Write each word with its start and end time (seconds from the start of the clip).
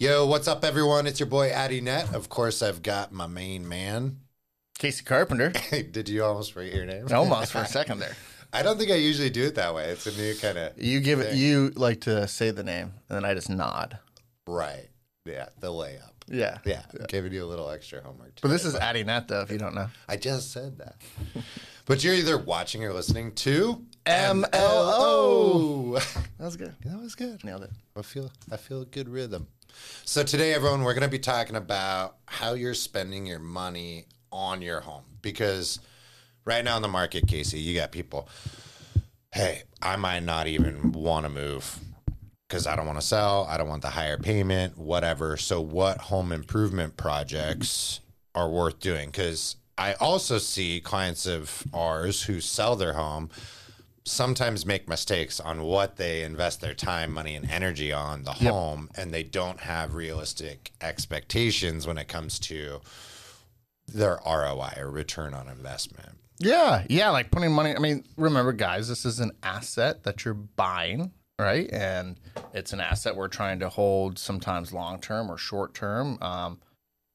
Yo, 0.00 0.24
what's 0.24 0.48
up, 0.48 0.64
everyone? 0.64 1.06
It's 1.06 1.20
your 1.20 1.26
boy 1.28 1.50
Addy 1.50 1.82
Nett. 1.82 2.14
Of 2.14 2.30
course, 2.30 2.62
I've 2.62 2.80
got 2.82 3.12
my 3.12 3.26
main 3.26 3.68
man. 3.68 4.20
Casey 4.78 5.04
Carpenter. 5.04 5.50
Did 5.90 6.08
you 6.08 6.24
almost 6.24 6.54
forget 6.54 6.72
your 6.72 6.86
name? 6.86 7.08
Almost 7.12 7.52
for 7.52 7.58
a 7.58 7.66
second 7.66 7.98
there. 7.98 8.16
I 8.50 8.62
don't 8.62 8.78
think 8.78 8.90
I 8.90 8.94
usually 8.94 9.28
do 9.28 9.44
it 9.44 9.56
that 9.56 9.74
way. 9.74 9.90
It's 9.90 10.06
a 10.06 10.18
new 10.18 10.34
kind 10.36 10.56
of 10.56 10.82
You 10.82 11.00
give 11.00 11.20
it. 11.20 11.32
Thing. 11.32 11.38
You 11.38 11.72
like 11.76 12.00
to 12.02 12.26
say 12.28 12.50
the 12.50 12.62
name, 12.62 12.94
and 13.10 13.16
then 13.16 13.26
I 13.26 13.34
just 13.34 13.50
nod. 13.50 13.98
right. 14.46 14.88
Yeah, 15.26 15.50
the 15.60 15.68
layup. 15.68 16.12
Yeah. 16.28 16.60
Yeah, 16.64 16.80
giving 17.08 17.34
you 17.34 17.44
a 17.44 17.46
little 17.46 17.68
extra 17.68 18.00
homework. 18.00 18.40
But 18.40 18.48
this 18.48 18.62
today, 18.62 18.76
is 18.78 18.80
Addy 18.80 19.04
Nett 19.04 19.28
though, 19.28 19.42
if 19.42 19.50
you 19.50 19.58
don't 19.58 19.74
know. 19.74 19.88
I 20.08 20.16
just 20.16 20.50
said 20.50 20.78
that. 20.78 20.96
but 21.84 22.02
you're 22.02 22.14
either 22.14 22.38
watching 22.38 22.82
or 22.86 22.94
listening 22.94 23.32
to 23.34 23.84
MLO. 24.06 24.48
MLO. 24.50 26.14
That 26.38 26.44
was 26.46 26.56
good. 26.56 26.74
that 26.86 26.98
was 26.98 27.14
good. 27.14 27.44
Nailed 27.44 27.64
it. 27.64 27.70
I 27.94 28.00
feel 28.00 28.32
I 28.50 28.56
feel 28.56 28.80
a 28.80 28.86
good 28.86 29.10
rhythm. 29.10 29.46
So 30.04 30.22
today, 30.22 30.54
everyone, 30.54 30.82
we're 30.82 30.94
going 30.94 31.02
to 31.02 31.08
be 31.08 31.18
talking 31.18 31.56
about 31.56 32.16
how 32.26 32.54
you're 32.54 32.74
spending 32.74 33.26
your 33.26 33.38
money 33.38 34.06
on 34.32 34.62
your 34.62 34.80
home 34.80 35.04
because 35.22 35.80
right 36.44 36.64
now 36.64 36.76
in 36.76 36.82
the 36.82 36.88
market, 36.88 37.26
Casey, 37.26 37.60
you 37.60 37.78
got 37.78 37.92
people. 37.92 38.28
Hey, 39.32 39.62
I 39.80 39.96
might 39.96 40.24
not 40.24 40.46
even 40.46 40.92
want 40.92 41.26
to 41.26 41.30
move 41.30 41.78
because 42.48 42.66
I 42.66 42.74
don't 42.74 42.86
want 42.86 43.00
to 43.00 43.06
sell. 43.06 43.46
I 43.48 43.56
don't 43.56 43.68
want 43.68 43.82
the 43.82 43.90
higher 43.90 44.18
payment, 44.18 44.76
whatever. 44.76 45.36
So, 45.36 45.60
what 45.60 45.98
home 45.98 46.32
improvement 46.32 46.96
projects 46.96 48.00
are 48.34 48.50
worth 48.50 48.80
doing? 48.80 49.10
Because 49.10 49.56
I 49.78 49.94
also 49.94 50.38
see 50.38 50.80
clients 50.80 51.26
of 51.26 51.64
ours 51.72 52.24
who 52.24 52.40
sell 52.40 52.74
their 52.74 52.94
home 52.94 53.30
sometimes 54.10 54.66
make 54.66 54.88
mistakes 54.88 55.40
on 55.40 55.62
what 55.62 55.96
they 55.96 56.22
invest 56.22 56.60
their 56.60 56.74
time, 56.74 57.12
money, 57.12 57.34
and 57.34 57.50
energy 57.50 57.92
on 57.92 58.24
the 58.24 58.32
home, 58.32 58.90
and 58.96 59.12
they 59.12 59.22
don't 59.22 59.60
have 59.60 59.94
realistic 59.94 60.72
expectations 60.80 61.86
when 61.86 61.98
it 61.98 62.08
comes 62.08 62.38
to 62.40 62.80
their 63.86 64.20
ROI 64.26 64.74
or 64.76 64.90
return 64.90 65.34
on 65.34 65.48
investment. 65.48 66.18
Yeah, 66.38 66.84
yeah, 66.88 67.10
like 67.10 67.30
putting 67.30 67.52
money. 67.52 67.74
I 67.74 67.78
mean, 67.78 68.04
remember, 68.16 68.52
guys, 68.52 68.88
this 68.88 69.04
is 69.04 69.20
an 69.20 69.32
asset 69.42 70.04
that 70.04 70.24
you're 70.24 70.34
buying, 70.34 71.12
right? 71.38 71.68
And 71.70 72.18
it's 72.54 72.72
an 72.72 72.80
asset 72.80 73.14
we're 73.14 73.28
trying 73.28 73.60
to 73.60 73.68
hold 73.68 74.18
sometimes 74.18 74.72
long 74.72 75.00
term 75.00 75.30
or 75.30 75.36
short 75.36 75.74
term. 75.74 76.18
Um, 76.22 76.58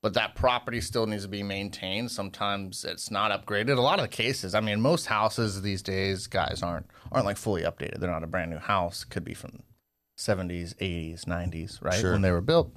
but 0.05 0.13
that 0.13 0.35
property 0.35 0.81
still 0.81 1.07
needs 1.07 1.23
to 1.23 1.27
be 1.27 1.41
maintained. 1.41 2.11
Sometimes 2.11 2.85
it's 2.85 3.09
not 3.09 3.31
upgraded. 3.31 3.75
A 3.75 3.81
lot 3.81 3.97
of 3.97 4.03
the 4.03 4.15
cases, 4.15 4.53
I 4.53 4.59
mean, 4.59 4.79
most 4.79 5.07
houses 5.07 5.63
these 5.63 5.81
days, 5.81 6.27
guys 6.27 6.61
aren't 6.61 6.85
aren't 7.11 7.25
like 7.25 7.37
fully 7.37 7.63
updated. 7.63 7.99
They're 7.99 8.11
not 8.11 8.23
a 8.23 8.27
brand 8.27 8.51
new 8.51 8.59
house. 8.59 9.03
Could 9.03 9.23
be 9.23 9.33
from 9.33 9.63
70s, 10.15 10.75
80s, 10.75 11.25
90s, 11.25 11.83
right? 11.83 11.99
Sure. 11.99 12.11
When 12.11 12.21
they 12.21 12.29
were 12.29 12.41
built. 12.41 12.75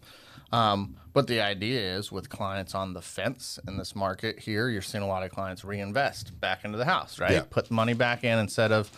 Um, 0.53 0.97
but 1.13 1.27
the 1.27 1.43
idea 1.43 1.99
is 1.99 2.11
with 2.11 2.31
clients 2.31 2.75
on 2.75 2.95
the 2.95 3.03
fence 3.03 3.59
in 3.69 3.77
this 3.77 3.95
market 3.95 4.41
here, 4.41 4.71
you're 4.71 4.81
seeing 4.81 5.05
a 5.05 5.07
lot 5.07 5.23
of 5.23 5.31
clients 5.31 5.67
reinvest 5.67 6.41
back 6.41 6.65
into 6.65 6.79
the 6.79 6.87
house, 6.87 7.21
right? 7.21 7.33
Yeah. 7.33 7.43
Put 7.51 7.71
money 7.71 7.93
back 7.93 8.25
in 8.25 8.39
instead 8.39 8.73
of, 8.73 8.91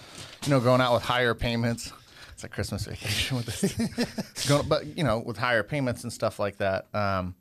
you 0.44 0.50
know, 0.50 0.60
going 0.60 0.80
out 0.80 0.94
with 0.94 1.02
higher 1.02 1.34
payments. 1.34 1.92
It's 2.32 2.44
like 2.44 2.52
Christmas 2.52 2.86
vacation 2.86 3.38
with 3.38 3.46
this. 3.46 4.46
going, 4.48 4.68
but 4.68 4.96
you 4.96 5.02
know, 5.02 5.18
with 5.18 5.36
higher 5.36 5.64
payments 5.64 6.04
and 6.04 6.12
stuff 6.12 6.38
like 6.38 6.58
that. 6.58 6.86
Um, 6.94 7.34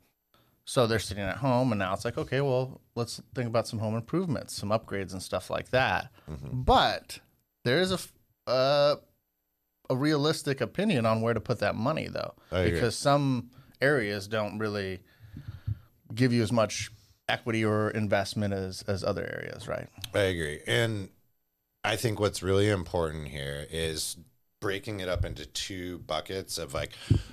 so 0.70 0.86
they're 0.86 1.00
sitting 1.00 1.24
at 1.24 1.38
home, 1.38 1.72
and 1.72 1.80
now 1.80 1.92
it's 1.92 2.04
like, 2.04 2.16
okay, 2.16 2.40
well, 2.40 2.80
let's 2.94 3.20
think 3.34 3.48
about 3.48 3.66
some 3.66 3.80
home 3.80 3.96
improvements, 3.96 4.54
some 4.54 4.68
upgrades, 4.68 5.12
and 5.12 5.20
stuff 5.20 5.50
like 5.50 5.70
that. 5.70 6.12
But 6.52 7.18
there 7.64 7.80
is 7.80 7.90
a 7.90 7.98
uh, 8.48 8.94
a 9.88 9.96
realistic 9.96 10.60
opinion 10.60 11.06
on 11.06 11.22
where 11.22 11.34
to 11.34 11.40
put 11.40 11.58
that 11.58 11.74
money, 11.74 12.06
though, 12.06 12.34
I 12.52 12.60
agree. 12.60 12.70
because 12.70 12.94
some 12.94 13.50
areas 13.80 14.28
don't 14.28 14.58
really 14.58 15.00
give 16.14 16.32
you 16.32 16.40
as 16.40 16.52
much 16.52 16.92
equity 17.28 17.64
or 17.64 17.90
investment 17.90 18.54
as 18.54 18.82
as 18.86 19.02
other 19.02 19.24
areas, 19.24 19.66
right? 19.66 19.88
I 20.14 20.20
agree. 20.20 20.60
And 20.68 21.08
I 21.82 21.96
think 21.96 22.20
what's 22.20 22.44
really 22.44 22.68
important 22.70 23.26
here 23.26 23.66
is 23.72 24.16
breaking 24.60 25.00
it 25.00 25.08
up 25.08 25.24
into 25.24 25.46
two 25.46 25.98
buckets 26.00 26.58
of 26.58 26.74
like, 26.74 26.90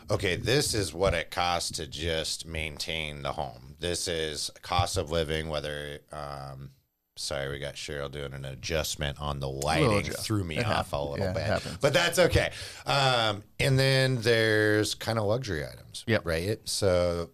okay, 0.10 0.38
this 0.38 0.74
is 0.74 0.94
what 0.94 1.14
it 1.14 1.30
costs 1.30 1.72
to 1.72 1.86
just 1.86 2.46
maintain 2.46 3.22
the 3.22 3.34
home. 3.34 3.76
This 3.80 4.08
is 4.08 4.50
cost 4.62 4.96
of 4.98 5.12
living, 5.12 5.50
whether, 5.50 6.00
um, 6.14 6.72
sorry, 7.18 7.50
we 7.50 7.60
got 7.60 7.76
Cheryl 7.76 8.10
doing 8.10 8.34
an 8.34 8.46
adjustment 8.46 9.20
on 9.20 9.42
the 9.42 9.50
lighting, 9.50 10.06
threw 10.06 10.44
me 10.46 10.58
It 10.58 10.66
off 10.66 10.94
a 10.94 10.98
little 10.98 11.26
Yeah, 11.26 11.34
bit, 11.34 11.44
happens. 11.44 11.78
but 11.82 11.94
that's 11.94 12.18
okay. 12.18 12.52
Um, 12.86 13.44
and 13.60 13.78
then 13.78 14.22
there's 14.22 14.96
kind 14.96 15.20
of 15.20 15.26
luxury 15.26 15.66
items, 15.66 16.06
Yep. 16.08 16.26
right? 16.26 16.60
So 16.64 17.32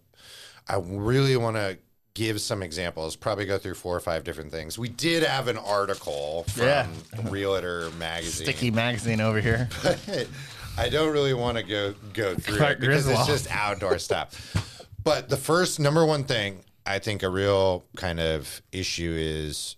I 0.68 0.78
really 0.84 1.36
want 1.36 1.54
to 1.56 1.78
give 2.14 2.40
some 2.40 2.62
examples, 2.62 3.16
probably 3.16 3.44
go 3.44 3.58
through 3.58 3.74
four 3.74 3.96
or 3.96 4.00
five 4.00 4.24
different 4.24 4.50
things. 4.52 4.78
We 4.78 4.88
did 4.88 5.22
have 5.24 5.48
an 5.48 5.58
article 5.58 6.44
from 6.48 6.64
Yeah. 6.66 6.86
Realtor 7.24 7.90
magazine. 7.98 8.46
Sticky 8.46 8.70
magazine 8.70 9.20
over 9.20 9.40
here. 9.40 9.68
I 10.78 10.88
don't 10.88 11.12
really 11.12 11.34
want 11.34 11.56
to 11.58 11.62
go 11.64 11.94
go 12.12 12.34
through 12.34 12.56
Clark 12.56 12.78
it 12.78 12.80
because 12.80 13.06
it's 13.08 13.26
just 13.26 13.50
outdoor 13.50 13.98
stuff. 13.98 14.86
But 15.02 15.28
the 15.28 15.36
first 15.36 15.78
number 15.78 16.04
one 16.06 16.24
thing 16.24 16.60
I 16.86 16.98
think 16.98 17.22
a 17.22 17.28
real 17.28 17.84
kind 17.96 18.20
of 18.20 18.62
issue 18.72 19.14
is 19.16 19.76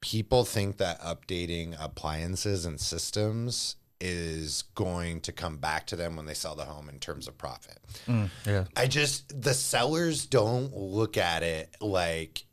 people 0.00 0.44
think 0.44 0.78
that 0.78 1.00
updating 1.00 1.76
appliances 1.78 2.66
and 2.66 2.80
systems 2.80 3.76
is 4.04 4.62
going 4.74 5.20
to 5.20 5.30
come 5.32 5.58
back 5.58 5.86
to 5.86 5.94
them 5.96 6.16
when 6.16 6.26
they 6.26 6.34
sell 6.34 6.56
the 6.56 6.64
home 6.64 6.88
in 6.88 6.98
terms 6.98 7.28
of 7.28 7.38
profit. 7.38 7.78
yeah. 8.44 8.64
I 8.76 8.88
just 8.88 9.40
the 9.40 9.54
sellers 9.54 10.26
don't 10.26 10.76
look 10.76 11.16
at 11.16 11.44
it 11.44 11.76
like 11.80 12.44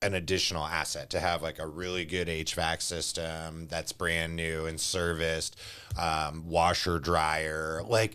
an 0.00 0.14
additional 0.14 0.64
asset 0.64 1.10
to 1.10 1.18
have 1.18 1.42
like 1.42 1.58
a 1.58 1.66
really 1.66 2.04
good 2.04 2.28
HVAC 2.28 2.80
system 2.82 3.66
that's 3.68 3.92
brand 3.92 4.36
new 4.36 4.66
and 4.66 4.80
serviced, 4.80 5.56
um, 5.98 6.48
washer 6.48 7.00
dryer. 7.00 7.82
Like, 7.84 8.14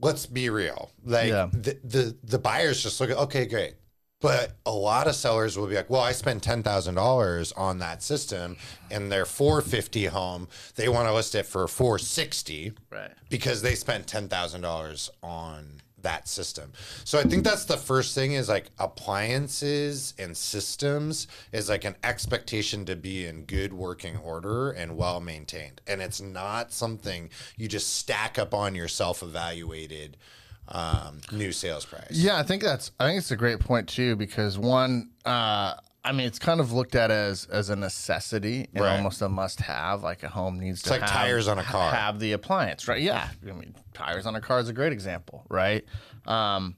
let's 0.00 0.24
be 0.24 0.48
real. 0.48 0.90
Like 1.04 1.28
Yeah. 1.28 1.50
the, 1.52 1.78
the 1.84 2.16
the 2.24 2.38
buyers 2.38 2.82
just 2.82 2.98
look 2.98 3.10
at 3.10 3.18
okay, 3.18 3.44
great. 3.44 3.74
But 4.22 4.52
a 4.64 4.70
lot 4.72 5.06
of 5.08 5.14
sellers 5.14 5.58
will 5.58 5.66
be 5.66 5.74
like, 5.74 5.90
"Well, 5.90 6.00
I 6.00 6.12
spent 6.12 6.42
ten 6.42 6.62
thousand 6.62 6.94
dollars 6.94 7.52
on 7.52 7.78
that 7.80 8.02
system, 8.02 8.56
and 8.90 9.10
their 9.12 9.26
four 9.26 9.60
fifty 9.60 10.06
home, 10.06 10.48
they 10.76 10.88
want 10.88 11.08
to 11.08 11.12
list 11.12 11.34
it 11.34 11.44
for 11.44 11.66
four 11.68 11.98
sixty 11.98 12.72
Right. 12.90 13.10
because 13.28 13.60
they 13.62 13.74
spent 13.74 14.06
ten 14.06 14.28
thousand 14.28 14.60
dollars 14.62 15.10
on 15.22 15.82
that 16.00 16.26
system. 16.26 16.72
So 17.04 17.18
I 17.20 17.22
think 17.22 17.44
that's 17.44 17.64
the 17.64 17.76
first 17.76 18.12
thing 18.14 18.32
is 18.32 18.48
like 18.48 18.70
appliances 18.78 20.14
and 20.18 20.36
systems 20.36 21.28
is 21.52 21.68
like 21.68 21.84
an 21.84 21.94
expectation 22.02 22.84
to 22.86 22.96
be 22.96 23.24
in 23.26 23.44
good 23.44 23.72
working 23.72 24.16
order 24.16 24.70
and 24.72 24.96
well 24.96 25.20
maintained. 25.20 25.80
And 25.86 26.02
it's 26.02 26.20
not 26.20 26.72
something 26.72 27.30
you 27.56 27.68
just 27.68 27.94
stack 27.94 28.38
up 28.38 28.52
on 28.52 28.74
your 28.74 28.88
self 28.88 29.22
evaluated 29.22 30.16
um, 30.72 31.20
new 31.30 31.52
sales 31.52 31.84
price. 31.84 32.06
Yeah, 32.10 32.38
I 32.38 32.42
think 32.42 32.62
that's 32.62 32.90
I 32.98 33.06
think 33.06 33.18
it's 33.18 33.30
a 33.30 33.36
great 33.36 33.60
point 33.60 33.88
too 33.88 34.16
because 34.16 34.58
one 34.58 35.10
uh 35.24 35.74
I 36.04 36.12
mean 36.12 36.26
it's 36.26 36.38
kind 36.38 36.60
of 36.60 36.72
looked 36.72 36.94
at 36.94 37.10
as 37.10 37.46
as 37.46 37.68
a 37.70 37.76
necessity 37.76 38.68
and 38.74 38.82
Right. 38.82 38.96
almost 38.96 39.20
a 39.22 39.28
must 39.28 39.60
have 39.60 40.02
like 40.02 40.22
a 40.22 40.28
home 40.28 40.58
needs 40.58 40.82
to 40.82 40.90
like 40.90 41.02
have, 41.02 41.10
tires 41.10 41.46
on 41.46 41.58
a 41.58 41.62
car. 41.62 41.92
have 41.92 42.18
the 42.18 42.32
appliance, 42.32 42.88
right? 42.88 43.00
Yeah. 43.02 43.28
I 43.46 43.52
mean 43.52 43.74
tires 43.92 44.24
on 44.26 44.34
a 44.34 44.40
car 44.40 44.60
is 44.60 44.68
a 44.68 44.72
great 44.72 44.92
example, 44.92 45.44
right? 45.50 45.84
Um 46.26 46.76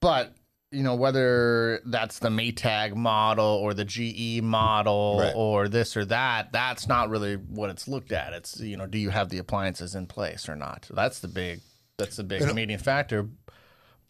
but 0.00 0.34
you 0.70 0.82
know 0.82 0.94
whether 0.96 1.80
that's 1.86 2.18
the 2.18 2.28
Maytag 2.30 2.94
model 2.96 3.44
or 3.46 3.74
the 3.74 3.84
GE 3.84 4.42
model 4.42 5.18
Right. 5.20 5.32
or 5.34 5.68
this 5.68 5.96
or 5.96 6.04
that, 6.06 6.52
that's 6.52 6.88
not 6.88 7.10
really 7.10 7.36
what 7.36 7.70
it's 7.70 7.86
looked 7.86 8.12
at. 8.12 8.32
It's 8.32 8.60
you 8.60 8.76
know, 8.76 8.86
do 8.86 8.98
you 8.98 9.10
have 9.10 9.28
the 9.28 9.38
appliances 9.38 9.94
in 9.94 10.06
place 10.06 10.48
or 10.48 10.56
not? 10.56 10.88
That's 10.92 11.20
the 11.20 11.28
big 11.28 11.60
that's 11.98 12.16
the 12.16 12.24
big 12.24 12.54
median 12.54 12.80
factor. 12.80 13.28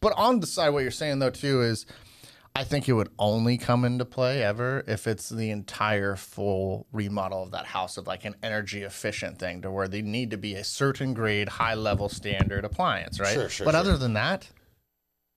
But 0.01 0.15
on 0.17 0.41
the 0.41 0.47
side, 0.47 0.71
what 0.71 0.81
you're 0.83 0.91
saying 0.91 1.19
though 1.19 1.31
too 1.31 1.63
is, 1.63 1.87
I 2.57 2.63
think 2.63 2.89
it 2.89 2.93
would 2.93 3.11
only 3.19 3.59
come 3.59 3.85
into 3.85 4.05
play 4.05 4.43
ever 4.45 4.85
if 4.87 5.09
it's 5.09 5.29
the 5.29 5.51
entire 5.51 6.15
full 6.15 6.87
remodel 6.93 7.43
of 7.43 7.51
that 7.51 7.67
house 7.67 7.97
of 7.97 8.07
like 8.07 8.25
an 8.25 8.37
energy 8.45 8.83
efficient 8.83 9.39
thing 9.39 9.63
to 9.63 9.71
where 9.73 9.89
they 9.89 10.03
need 10.03 10.31
to 10.31 10.37
be 10.37 10.55
a 10.55 10.63
certain 10.63 11.15
grade, 11.15 11.49
high 11.49 11.75
level 11.75 12.09
standard 12.09 12.65
appliance, 12.65 13.19
right? 13.19 13.35
Sure, 13.35 13.49
sure, 13.49 13.65
But 13.65 13.73
sure. 13.73 13.81
other 13.81 13.97
than 13.97 14.13
that, 14.13 14.49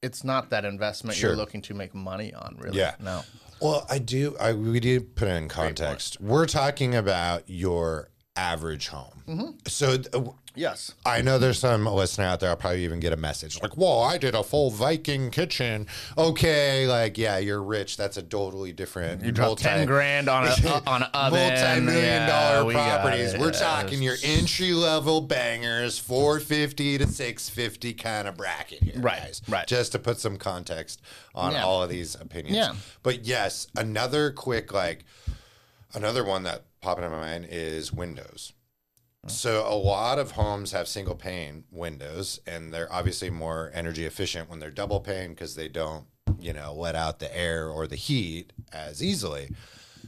it's 0.03 0.23
not 0.23 0.51
that 0.51 0.63
investment 0.63 1.17
Sure. 1.17 1.31
you're 1.31 1.37
looking 1.37 1.61
to 1.63 1.73
make 1.73 1.95
money 1.95 2.33
on, 2.35 2.55
really. 2.59 2.77
Yeah. 2.77 2.93
No. 2.99 3.23
Well, 3.59 3.87
I 3.89 3.97
do. 3.97 4.37
I 4.39 4.53
we 4.53 4.79
do 4.79 5.01
put 5.01 5.27
it 5.27 5.31
in 5.31 5.47
context. 5.47 6.21
We're 6.21 6.45
talking 6.45 6.93
about 6.93 7.43
your 7.47 8.09
average 8.35 8.89
home. 8.89 9.23
Mm-hmm. 9.27 9.49
So 9.65 9.97
th- 9.97 10.27
Yes. 10.57 10.93
I 11.05 11.21
know 11.21 11.37
there's 11.37 11.59
some 11.59 11.85
listener 11.85 12.25
out 12.25 12.39
there. 12.39 12.49
I'll 12.49 12.55
probably 12.57 12.83
even 12.83 12.99
get 12.99 13.13
a 13.13 13.17
message 13.17 13.61
like, 13.61 13.77
"Whoa, 13.77 14.01
I 14.01 14.17
did 14.17 14.33
a 14.35 14.43
full 14.43 14.71
Viking 14.71 15.29
kitchen." 15.29 15.85
Okay, 16.17 16.87
like 16.87 17.17
yeah, 17.17 17.37
you're 17.37 17.61
rich. 17.61 17.95
That's 17.95 18.17
a 18.17 18.23
totally 18.23 18.73
different. 18.73 19.23
You 19.23 19.31
drop 19.31 19.59
ten 19.59 19.85
grand 19.85 20.27
on 20.27 20.45
a 20.47 20.49
uh, 20.67 20.81
on 20.87 21.03
an 21.03 21.09
oven. 21.13 21.39
multi-million 21.39 22.03
Yeah, 22.03 22.25
dollar 22.27 22.65
we 22.65 22.73
got 22.73 23.01
properties. 23.01 23.33
it. 23.33 23.39
We're 23.39 23.53
Yeah, 23.53 23.59
talking 23.59 24.01
your 24.01 24.15
entry 24.23 24.73
level 24.73 25.21
bangers, 25.21 25.99
four 25.99 26.39
fifty 26.39 26.97
to 26.97 27.05
six 27.07 27.49
fifty 27.49 27.93
kind 27.93 28.27
of 28.27 28.35
bracket 28.35 28.81
here, 28.83 28.99
Right, 28.99 29.19
guys. 29.21 29.41
right. 29.47 29.67
Just 29.67 29.91
to 29.91 29.99
put 29.99 30.19
some 30.19 30.37
context 30.37 31.01
on 31.35 31.51
Yeah. 31.53 31.63
all 31.65 31.83
of 31.83 31.89
these 31.89 32.15
opinions. 32.15 32.57
Yeah. 32.57 32.73
But 33.03 33.25
yes, 33.25 33.67
another 33.77 34.31
quick 34.31 34.73
like 34.73 35.05
another 35.93 36.23
one 36.23 36.43
that 36.43 36.63
popped 36.81 37.01
in 37.01 37.11
my 37.11 37.17
mind 37.17 37.47
is 37.51 37.93
windows. 37.93 38.53
So 39.27 39.67
a 39.67 39.75
lot 39.75 40.19
of 40.19 40.31
homes 40.31 40.71
have 40.71 40.87
single 40.87 41.15
pane 41.15 41.65
windows, 41.69 42.39
and 42.47 42.73
they're 42.73 42.91
obviously 42.91 43.29
more 43.29 43.71
energy 43.73 44.05
efficient 44.05 44.49
when 44.49 44.59
they're 44.59 44.71
double 44.71 45.01
pane 45.01 45.31
because 45.31 45.55
they 45.55 45.67
don't, 45.67 46.05
you 46.39 46.53
know, 46.53 46.73
let 46.73 46.95
out 46.95 47.19
the 47.19 47.37
air 47.37 47.67
or 47.69 47.87
the 47.87 47.97
heat 47.97 48.53
as 48.71 49.03
easily. 49.03 49.49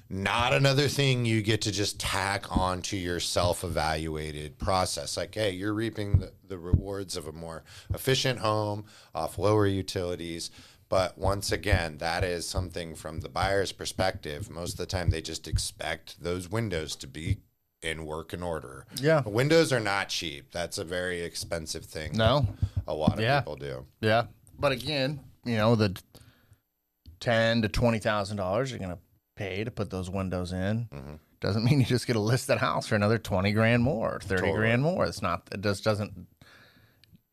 Not 0.10 0.54
another 0.54 0.88
thing 0.88 1.26
you 1.26 1.42
get 1.42 1.62
to 1.64 1.72
just 1.72 2.00
tack 2.00 2.56
onto 2.56 2.96
your 2.96 3.20
self-evaluated 3.20 4.58
process. 4.58 5.18
Like, 5.18 5.36
hey, 5.36 5.52
you're 5.52 5.74
reaping 5.74 6.20
the, 6.20 6.32
the 6.48 6.58
rewards 6.58 7.18
of 7.18 7.28
a 7.28 7.32
more 7.32 7.64
efficient 7.94 8.40
home 8.40 8.86
off 9.14 9.38
lower 9.38 9.68
utilities. 9.68 10.50
But 10.88 11.18
once 11.18 11.52
again, 11.52 11.98
that 11.98 12.24
is 12.24 12.48
something 12.48 12.96
from 12.96 13.20
the 13.20 13.30
buyer's 13.30 13.72
perspective. 13.72 14.50
Most 14.50 14.72
of 14.72 14.78
the 14.78 14.86
time, 14.88 15.12
they 15.12 15.22
just 15.22 15.48
expect 15.48 16.24
those 16.24 16.50
windows 16.50 16.96
to 16.96 17.08
be 17.08 17.38
in 17.82 18.06
working 18.06 18.44
order. 18.44 18.86
Yeah. 19.02 19.22
Windows 19.26 19.72
are 19.72 19.80
not 19.80 20.10
cheap. 20.10 20.52
That's 20.52 20.78
a 20.78 20.84
very 20.84 21.22
expensive 21.22 21.86
thing. 21.86 22.12
No. 22.16 22.48
A 22.88 22.94
lot 22.94 23.14
of 23.14 23.20
Yeah. 23.22 23.40
people 23.40 23.56
do. 23.56 23.86
Yeah. 24.02 24.26
But 24.58 24.72
again, 24.74 25.22
you 25.46 25.56
know, 25.58 25.76
the 25.76 25.96
ten 27.20 27.62
to 27.62 27.68
twenty 27.70 28.00
thousand 28.00 28.38
dollars 28.38 28.72
you're 28.72 28.80
gonna 28.80 29.00
pay 29.36 29.64
to 29.64 29.72
put 29.72 29.90
those 29.90 30.10
windows 30.10 30.52
in 30.52 30.88
Mm-hmm. 30.94 31.14
doesn't 31.40 31.64
mean 31.64 31.80
you 31.80 31.86
just 31.86 32.08
get 32.08 32.16
a 32.16 32.20
listed 32.22 32.58
house 32.58 32.88
for 32.88 32.96
another 32.96 33.18
twenty 33.18 33.52
grand 33.52 33.84
more, 33.84 34.20
thirty 34.24 34.42
Totally. 34.42 34.58
grand 34.58 34.82
more. 34.82 35.06
It's 35.06 35.22
not. 35.22 35.48
It 35.52 35.62
just 35.62 35.84
doesn't. 35.84 36.28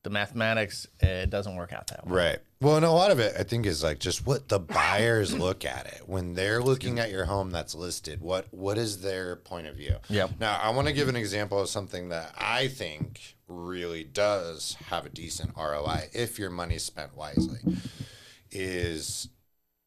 The 0.07 0.11
mathematics 0.11 0.87
it 1.01 1.31
doesn't 1.31 1.57
work 1.57 1.73
out 1.73 1.89
that 1.89 2.07
way. 2.07 2.13
Right. 2.15 2.39
Well, 2.61 2.77
and 2.77 2.85
a 2.85 2.93
lot 2.93 3.11
of 3.11 3.19
it, 3.19 3.35
I 3.37 3.43
think, 3.43 3.67
is 3.67 3.83
like 3.83 3.99
just 3.99 4.25
what 4.25 4.49
the 4.49 4.61
buyers 4.61 5.35
look 5.37 5.65
at 5.65 5.87
it 5.87 6.03
when 6.07 6.35
they're 6.35 6.63
looking 6.63 7.01
at 7.01 7.11
your 7.11 7.25
home 7.25 7.51
that's 7.51 7.75
listed. 7.75 8.21
What 8.21 8.47
what 8.53 8.79
is 8.79 9.01
their 9.01 9.35
point 9.35 9.67
of 9.67 9.75
view? 9.75 9.97
Yeah. 10.09 10.29
Now, 10.39 10.61
I 10.63 10.71
want 10.71 10.87
to 10.87 10.95
give 10.95 11.09
an 11.09 11.17
example 11.17 11.59
of 11.59 11.69
something 11.69 12.11
that 12.11 12.37
I 12.39 12.69
think 12.69 13.35
really 13.49 14.05
does 14.05 14.77
have 14.91 15.07
a 15.07 15.09
decent 15.09 15.57
ROI 15.57 16.11
if 16.13 16.39
your 16.39 16.51
money's 16.51 16.85
spent 16.85 17.17
wisely. 17.17 17.59
Is 18.53 19.29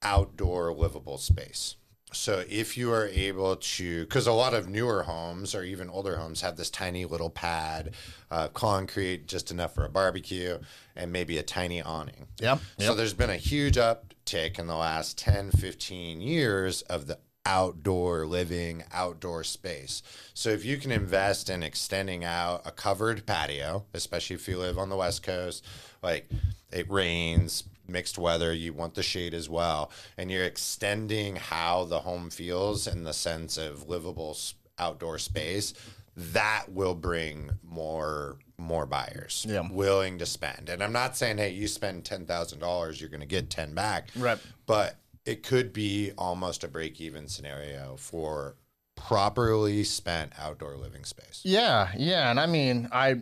outdoor 0.01 0.73
livable 0.73 1.17
space. 1.17 1.77
So 2.11 2.43
if 2.49 2.77
you 2.77 2.91
are 2.91 3.07
able 3.07 3.55
to, 3.55 4.03
because 4.05 4.27
a 4.27 4.33
lot 4.33 4.53
of 4.53 4.67
newer 4.67 5.03
homes 5.03 5.53
or 5.53 5.63
even 5.63 5.89
older 5.89 6.17
homes 6.17 6.41
have 6.41 6.57
this 6.57 6.69
tiny 6.69 7.05
little 7.05 7.29
pad, 7.29 7.93
uh, 8.31 8.47
concrete, 8.49 9.27
just 9.27 9.51
enough 9.51 9.75
for 9.75 9.85
a 9.85 9.89
barbecue, 9.89 10.57
and 10.95 11.11
maybe 11.11 11.37
a 11.37 11.43
tiny 11.43 11.81
awning. 11.81 12.27
Yep. 12.39 12.59
So 12.79 12.95
there's 12.95 13.13
been 13.13 13.29
a 13.29 13.37
huge 13.37 13.75
uptick 13.75 14.57
in 14.57 14.67
the 14.67 14.75
last 14.75 15.17
10, 15.17 15.51
15 15.51 16.21
years 16.21 16.81
of 16.83 17.07
the 17.07 17.19
outdoor 17.45 18.25
living, 18.25 18.83
outdoor 18.91 19.43
space. 19.43 20.03
So 20.33 20.49
if 20.49 20.65
you 20.65 20.77
can 20.77 20.91
invest 20.91 21.49
in 21.49 21.63
extending 21.63 22.23
out 22.23 22.61
a 22.65 22.71
covered 22.71 23.25
patio, 23.25 23.85
especially 23.93 24.35
if 24.35 24.47
you 24.47 24.57
live 24.57 24.77
on 24.77 24.89
the 24.89 24.95
West 24.95 25.23
Coast, 25.23 25.65
like 26.03 26.29
it 26.71 26.89
rains, 26.89 27.63
mixed 27.91 28.17
weather, 28.17 28.53
you 28.53 28.73
want 28.73 28.93
the 28.95 29.03
shade 29.03 29.33
as 29.33 29.49
well, 29.49 29.91
and 30.17 30.29
you're 30.31 30.45
extending 30.45 31.35
how 31.35 31.85
the 31.85 31.99
home 31.99 32.29
feels 32.29 32.87
in 32.87 33.03
the 33.03 33.13
sense 33.13 33.57
of 33.57 33.87
livable 33.89 34.37
outdoor 34.77 35.17
space, 35.19 35.73
that 36.15 36.65
will 36.69 36.95
bring 36.95 37.51
more 37.63 38.37
more 38.57 38.85
buyers 38.85 39.45
Yeah. 39.47 39.65
willing 39.71 40.17
to 40.19 40.25
spend. 40.25 40.67
And 40.67 40.83
I'm 40.83 40.91
not 40.91 41.15
saying, 41.15 41.37
hey, 41.37 41.51
you 41.51 41.67
spend 41.67 42.03
ten 42.03 42.25
thousand 42.25 42.59
dollars, 42.59 42.99
you're 42.99 43.09
going 43.09 43.21
to 43.21 43.25
get 43.25 43.49
ten 43.49 43.73
back. 43.73 44.09
Right. 44.17 44.37
But 44.65 44.97
it 45.25 45.43
could 45.43 45.71
be 45.71 46.11
almost 46.17 46.63
a 46.63 46.67
break 46.67 46.99
even 46.99 47.27
scenario 47.27 47.95
for 47.97 48.55
properly 48.95 49.83
spent 49.85 50.33
outdoor 50.37 50.75
living 50.75 51.05
space. 51.05 51.41
Yeah, 51.45 51.89
yeah, 51.97 52.29
and 52.29 52.39
I 52.39 52.47
mean, 52.47 52.89
I 52.91 53.21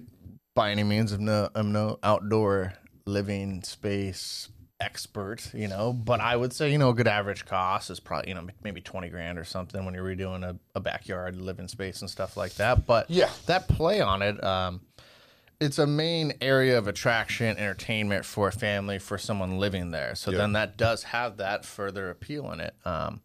by 0.56 0.72
any 0.72 0.84
means 0.84 1.14
am 1.14 1.25
no 1.25 1.50
I'm 1.54 1.72
no 1.72 2.00
outdoor 2.02 2.74
living 3.06 3.62
space 3.64 4.50
expert, 4.80 5.54
you 5.54 5.68
know, 5.68 5.92
but 5.94 6.20
I 6.20 6.36
would 6.36 6.54
say 6.54 6.72
you 6.72 6.78
know 6.78 6.90
a 6.90 6.94
good 6.94 7.08
average 7.08 7.46
cost 7.46 7.90
is 7.90 8.00
probably 8.00 8.30
you 8.30 8.36
know 8.36 8.48
maybe 8.64 8.82
twenty 8.82 9.10
grand 9.10 9.38
or 9.40 9.44
something 9.44 9.84
when 9.86 9.94
you're 9.94 10.06
redoing 10.06 10.44
a, 10.44 10.58
a 10.76 10.80
backyard 10.80 11.36
living 11.36 11.68
space 11.68 12.02
and 12.02 12.10
stuff 12.10 12.38
like 12.38 12.56
that. 12.56 12.86
But 12.86 13.10
Yeah. 13.10 13.30
that 13.48 13.68
play 13.68 14.02
on 14.02 14.22
it, 14.22 14.44
um, 14.44 14.82
it's 15.60 15.80
a 15.80 15.88
main 15.88 16.34
area 16.42 16.78
of 16.78 16.88
attraction, 16.88 17.58
entertainment 17.58 18.26
for 18.26 18.48
a 18.48 18.52
family 18.52 19.00
for 19.00 19.18
someone 19.18 19.58
living 19.58 19.92
there. 19.92 20.14
So 20.16 20.32
then 20.32 20.54
that 20.54 20.78
does 20.78 21.04
have 21.04 21.38
that 21.38 21.66
further 21.66 22.10
appeal 22.10 22.52
in 22.52 22.60
it. 22.60 22.76
Um, 22.86 23.22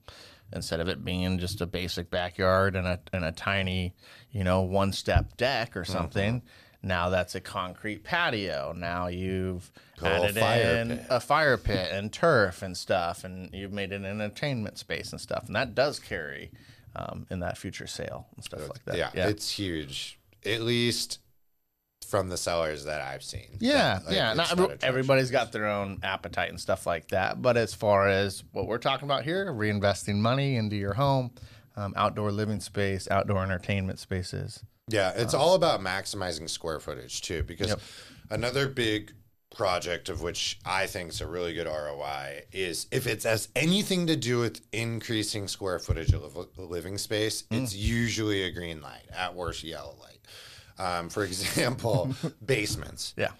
instead 0.54 0.80
of 0.80 0.88
it 0.88 1.04
being 1.04 1.38
just 1.38 1.60
a 1.60 1.66
basic 1.66 2.10
backyard 2.10 2.76
and 2.76 2.86
a 2.86 3.00
and 3.12 3.24
a 3.24 3.32
tiny, 3.32 3.94
you 4.30 4.44
know, 4.44 4.62
one 4.62 4.92
step 4.92 5.36
deck 5.36 5.76
or 5.76 5.84
something. 5.84 6.42
Now 6.82 7.10
that's 7.10 7.34
a 7.34 7.40
concrete 7.40 8.02
patio. 8.02 8.74
Now 8.76 9.06
you've 9.06 9.70
a 10.02 10.06
added 10.06 10.36
fire 10.36 10.76
in 10.76 10.88
pit. 10.88 11.06
a 11.10 11.20
fire 11.20 11.56
pit 11.56 11.90
and 11.92 12.12
turf 12.12 12.62
and 12.62 12.76
stuff, 12.76 13.24
and 13.24 13.50
you've 13.52 13.72
made 13.72 13.92
it 13.92 13.96
an 13.96 14.04
entertainment 14.04 14.78
space 14.78 15.12
and 15.12 15.20
stuff, 15.20 15.44
and 15.46 15.54
that 15.54 15.74
does 15.74 15.98
carry 15.98 16.50
um, 16.96 17.26
in 17.30 17.40
that 17.40 17.56
future 17.56 17.86
sale 17.86 18.26
and 18.34 18.44
stuff 18.44 18.68
like 18.68 18.84
that. 18.86 18.96
Yeah, 18.96 19.10
it's 19.14 19.50
huge. 19.50 20.18
At 20.44 20.62
least 20.62 21.20
from 22.12 22.28
the 22.28 22.36
sellers 22.36 22.84
that 22.84 23.00
I've 23.00 23.22
seen. 23.22 23.56
Yeah, 23.58 24.00
Like, 24.04 24.14
yeah. 24.14 24.34
Not 24.34 24.52
attraction. 24.52 24.78
everybody's 24.82 25.30
got 25.30 25.50
their 25.50 25.66
own 25.66 26.00
appetite 26.02 26.50
and 26.50 26.60
stuff 26.60 26.86
like 26.86 27.08
that. 27.08 27.40
But 27.40 27.56
as 27.56 27.72
far 27.72 28.06
as 28.06 28.44
what 28.52 28.66
we're 28.66 28.76
talking 28.76 29.06
about 29.06 29.24
here, 29.24 29.50
reinvesting 29.50 30.16
money 30.16 30.56
into 30.56 30.76
your 30.76 30.92
home, 30.92 31.30
um, 31.74 31.94
outdoor 31.96 32.30
living 32.30 32.60
space, 32.60 33.08
outdoor 33.10 33.42
entertainment 33.42 33.98
spaces. 33.98 34.62
Yeah, 34.88 35.12
it's 35.16 35.34
all 35.34 35.54
about 35.54 35.80
maximizing 35.80 36.48
square 36.50 36.80
footage 36.80 37.20
too, 37.22 37.42
because 37.44 37.68
Yep. 37.68 37.80
another 38.30 38.68
big 38.68 39.12
project 39.54 40.08
of 40.08 40.22
which 40.22 40.58
I 40.64 40.86
think 40.86 41.10
is 41.10 41.20
a 41.20 41.26
really 41.26 41.52
good 41.52 41.66
ROI 41.66 42.44
is 42.52 42.86
if 42.90 43.06
it 43.06 43.22
has 43.24 43.48
anything 43.54 44.06
to 44.06 44.16
do 44.16 44.38
with 44.40 44.60
increasing 44.72 45.46
square 45.46 45.78
footage 45.78 46.12
of 46.12 46.34
li- 46.36 46.46
living 46.56 46.98
space, 46.98 47.44
it's 47.50 47.74
usually 47.74 48.42
a 48.44 48.50
green 48.50 48.80
light, 48.80 49.04
at 49.14 49.34
worst, 49.34 49.62
yellow 49.62 49.94
light. 50.00 50.18
Um, 50.78 51.10
for 51.10 51.24
example, 51.26 52.12
basements 52.44 53.14
Yeah. 53.16 53.32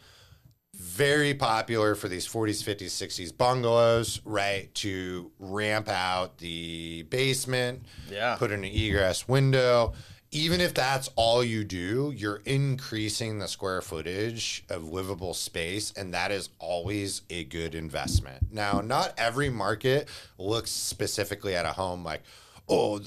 very 0.74 1.34
popular 1.34 1.94
for 1.94 2.08
these 2.08 2.26
40s, 2.28 2.62
50s, 2.62 2.90
60s 2.92 3.32
bungalows, 3.36 4.20
right? 4.24 4.72
To 4.76 5.32
ramp 5.38 5.88
out 5.88 6.38
the 6.38 7.02
basement, 7.04 7.86
Yeah. 8.10 8.36
put 8.36 8.52
in 8.52 8.64
an 8.64 8.70
egress 8.70 9.26
window. 9.26 9.94
Even 10.34 10.62
if 10.62 10.72
that's 10.72 11.10
all 11.14 11.44
you 11.44 11.62
do, 11.62 12.10
you're 12.16 12.40
increasing 12.46 13.38
the 13.38 13.46
square 13.46 13.82
footage 13.82 14.64
of 14.70 14.82
livable 14.82 15.34
space, 15.34 15.92
and 15.92 16.14
that 16.14 16.30
is 16.30 16.48
always 16.58 17.20
a 17.28 17.44
good 17.44 17.74
investment. 17.74 18.50
Now, 18.50 18.80
not 18.80 19.12
every 19.18 19.50
market 19.50 20.08
looks 20.38 20.70
specifically 20.70 21.54
at 21.54 21.66
a 21.66 21.72
home 21.72 22.02
like, 22.02 22.22
oh, 22.66 23.00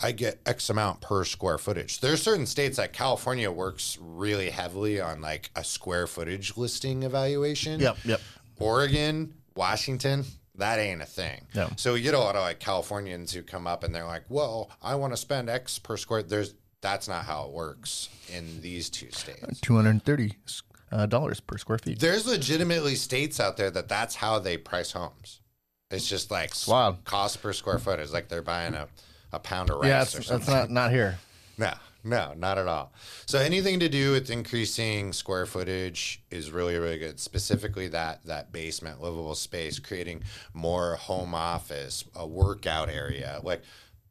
I 0.00 0.12
get 0.12 0.40
X 0.44 0.68
amount 0.68 1.00
per 1.00 1.24
square 1.24 1.56
footage. 1.56 2.00
There's 2.00 2.22
certain 2.22 2.46
states 2.46 2.76
like 2.76 2.92
California 2.92 3.50
works 3.50 3.96
really 4.00 4.50
heavily 4.50 5.00
on 5.00 5.22
like 5.22 5.50
a 5.56 5.64
square 5.64 6.06
footage 6.06 6.56
listing 6.58 7.02
evaluation. 7.02 7.80
Yep. 7.80 7.96
Yep. 8.04 8.20
Oregon, 8.58 9.32
Washington, 9.54 10.24
that 10.58 10.78
ain't 10.78 11.00
a 11.02 11.06
thing. 11.06 11.40
No. 11.54 11.70
So 11.76 11.94
you 11.94 12.02
get 12.02 12.14
a 12.14 12.18
lot 12.18 12.36
of 12.36 12.42
like 12.42 12.60
Californians 12.60 13.32
who 13.32 13.42
come 13.42 13.66
up 13.66 13.82
and 13.84 13.94
they're 13.94 14.04
like, 14.06 14.24
"Well, 14.28 14.70
I 14.82 14.94
want 14.96 15.12
to 15.12 15.16
spend 15.16 15.48
X 15.48 15.78
per 15.78 15.96
square." 15.96 16.22
There's 16.22 16.54
that's 16.80 17.08
not 17.08 17.24
how 17.24 17.46
it 17.46 17.52
works 17.52 18.08
in 18.32 18.60
these 18.60 18.90
two 18.90 19.10
states. 19.10 19.60
Two 19.60 19.76
hundred 19.76 20.02
thirty 20.04 20.34
uh, 20.92 21.06
dollars 21.06 21.40
per 21.40 21.58
square 21.58 21.78
feet. 21.78 21.98
There's 21.98 22.26
legitimately 22.26 22.94
states 22.94 23.40
out 23.40 23.56
there 23.56 23.70
that 23.70 23.88
that's 23.88 24.14
how 24.14 24.38
they 24.38 24.56
price 24.56 24.92
homes. 24.92 25.40
It's 25.90 26.08
just 26.08 26.30
like 26.30 26.52
wild. 26.68 27.04
cost 27.04 27.40
per 27.42 27.52
square 27.52 27.78
foot 27.78 27.98
is 27.98 28.12
like 28.12 28.28
they're 28.28 28.42
buying 28.42 28.74
a, 28.74 28.86
a 29.32 29.38
pound 29.38 29.70
of 29.70 29.78
rice 29.80 29.88
Yeah, 29.88 29.94
or 29.94 29.98
that's, 30.04 30.12
something. 30.26 30.38
that's 30.38 30.48
not 30.48 30.70
not 30.70 30.90
here. 30.90 31.18
No, 31.56 31.72
no, 32.04 32.32
not 32.36 32.58
at 32.58 32.66
all. 32.66 32.92
So 33.26 33.38
anything 33.38 33.80
to 33.80 33.88
do 33.88 34.12
with 34.12 34.30
increasing 34.30 35.12
square 35.12 35.46
footage 35.46 36.22
is 36.30 36.50
really, 36.50 36.78
really 36.78 36.98
good. 36.98 37.18
Specifically 37.20 37.88
that 37.88 38.24
that 38.24 38.52
basement 38.52 39.02
livable 39.02 39.34
space, 39.34 39.78
creating 39.78 40.22
more 40.52 40.96
home 40.96 41.34
office, 41.34 42.04
a 42.14 42.26
workout 42.26 42.88
area. 42.88 43.40
Like 43.42 43.62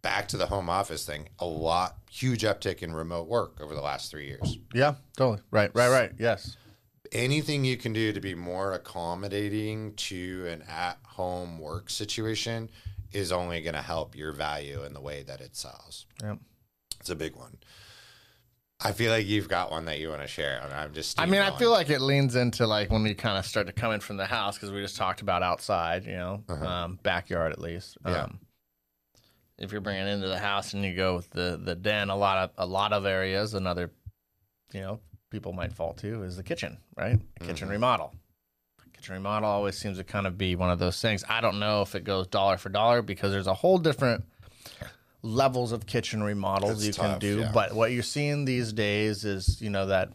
back 0.01 0.27
to 0.29 0.38
the 0.38 0.48
home 0.48 0.70
office 0.70 1.06
thing, 1.06 1.29
a 1.39 1.46
lot 1.46 1.98
huge 2.10 2.44
uptick 2.44 2.84
in 2.84 2.94
remote 2.94 3.27
work 3.27 3.60
over 3.62 3.74
the 3.74 3.82
last 3.82 4.12
three 4.12 4.27
years. 4.27 4.58
Yeah, 4.74 4.96
totally. 5.15 5.41
Right, 5.51 5.72
right, 5.74 5.89
right. 5.89 6.12
Yes. 6.20 6.58
Anything 7.13 7.63
you 7.63 7.77
can 7.77 7.94
do 7.94 8.12
to 8.12 8.20
be 8.20 8.36
more 8.36 8.74
accommodating 8.74 9.94
to 9.96 10.46
an 10.48 10.63
at 10.70 10.98
home 11.03 11.58
work 11.58 11.89
situation 11.89 12.70
is 13.13 13.32
only 13.32 13.62
going 13.62 13.75
to 13.75 13.82
help 13.82 14.15
your 14.15 14.34
value 14.34 14.84
in 14.84 14.94
the 14.94 15.00
way 15.01 15.24
that 15.24 15.39
it 15.39 15.56
sells. 15.56 16.06
Yep. 16.22 16.39
It's 17.00 17.10
a 17.10 17.16
big 17.16 17.36
one. 17.36 17.58
I 18.80 18.92
feel 18.92 19.12
like 19.12 19.25
you've 19.25 19.50
got 19.50 19.72
one 19.72 19.86
that 19.86 20.00
you 20.00 20.10
want 20.10 20.22
to 20.22 20.27
share, 20.27 20.62
and 20.63 20.72
I'm 20.72 20.94
just. 20.94 21.20
I 21.20 21.25
mean, 21.25 21.42
I 21.42 21.58
feel 21.58 21.72
like 21.72 21.89
it 21.89 22.00
leans 22.00 22.36
into 22.36 22.68
like 22.68 22.92
when 22.92 23.01
we 23.01 23.16
kind 23.16 23.38
of 23.39 23.46
start 23.46 23.66
to 23.68 23.74
come 23.74 23.92
in 23.92 24.00
from 24.01 24.18
the 24.18 24.25
house 24.25 24.56
because 24.56 24.72
we 24.72 24.82
just 24.82 24.96
talked 24.98 25.22
about 25.22 25.42
outside, 25.42 26.06
you 26.06 26.13
know, 26.16 26.44
Uh-huh. 26.48 26.66
um, 26.66 27.00
backyard 27.01 27.51
at 27.51 27.60
least. 27.60 27.98
Yeah. 28.06 28.24
Um, 28.25 28.39
if 29.58 29.72
you're 29.72 29.82
bringing 29.82 30.08
into 30.08 30.27
the 30.27 30.38
house 30.38 30.75
and 30.75 30.86
you 30.86 30.96
go 30.96 31.16
with 31.16 31.30
the 31.32 31.60
the 31.63 31.74
den, 31.74 32.10
a 32.10 32.16
lot 32.16 32.38
of 32.38 32.51
a 32.58 32.66
lot 32.68 32.94
of 32.94 33.08
areas, 33.08 33.56
another, 33.56 33.89
you 34.74 34.82
know, 34.82 35.00
people 35.32 35.54
might 35.54 35.74
fall 35.74 35.94
to 35.96 36.22
is 36.22 36.38
the 36.38 36.44
kitchen, 36.44 36.77
right? 36.96 37.20
A 37.42 37.44
kitchen 37.44 37.68
Mhm. 37.68 37.72
remodel. 37.72 38.13
Kitchen 38.94 39.16
remodel 39.16 39.50
always 39.50 39.75
seems 39.77 39.98
to 39.98 40.04
kind 40.04 40.27
of 40.27 40.38
be 40.38 40.56
one 40.56 40.70
of 40.70 40.77
those 40.77 41.01
things. 41.01 41.24
I 41.27 41.42
don't 41.42 41.60
know 41.60 41.82
if 41.82 41.96
it 41.96 42.04
goes 42.04 42.27
dollar 42.27 42.58
for 42.58 42.70
dollar 42.70 43.01
because 43.01 43.32
there's 43.32 43.48
a 43.48 43.54
whole 43.56 43.80
different 43.80 44.24
levels 45.27 45.72
of 45.72 45.86
kitchen 45.86 46.24
remodels 46.24 46.86
you 46.86 46.93
can 46.93 47.19
do. 47.19 47.39
yeah. 47.39 47.51
But 47.53 47.74
what 47.74 47.91
you're 47.91 48.03
seeing 48.03 48.46
these 48.46 48.74
days 48.74 49.25
is, 49.25 49.62
you 49.62 49.69
know, 49.69 49.88
that 49.88 50.10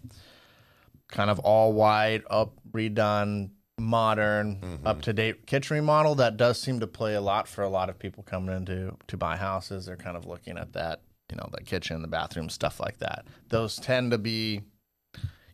kind 1.08 1.30
of 1.30 1.38
all 1.40 1.72
white, 1.72 2.22
up, 2.30 2.54
redone, 2.70 3.50
modern, 3.78 4.56
Mhm. 4.60 4.86
up 4.86 5.02
to 5.02 5.12
date 5.12 5.46
kitchen 5.46 5.74
remodel 5.76 6.14
that 6.16 6.36
does 6.36 6.60
seem 6.60 6.80
to 6.80 6.86
play 6.86 7.14
a 7.14 7.20
lot 7.20 7.48
for 7.48 7.62
a 7.62 7.68
lot 7.68 7.88
of 7.90 7.98
people 7.98 8.22
coming 8.22 8.54
into 8.54 8.96
to 9.08 9.16
buy 9.16 9.36
houses. 9.36 9.86
They're 9.86 9.96
kind 9.96 10.16
of 10.16 10.24
looking 10.26 10.56
at 10.56 10.72
that, 10.74 11.00
you 11.30 11.36
know, 11.36 11.48
the 11.52 11.62
kitchen, 11.62 12.00
the 12.02 12.08
bathroom, 12.08 12.48
stuff 12.48 12.78
like 12.80 12.98
that. 12.98 13.26
Those 13.48 13.76
tend 13.76 14.10
to 14.12 14.18
be, 14.18 14.62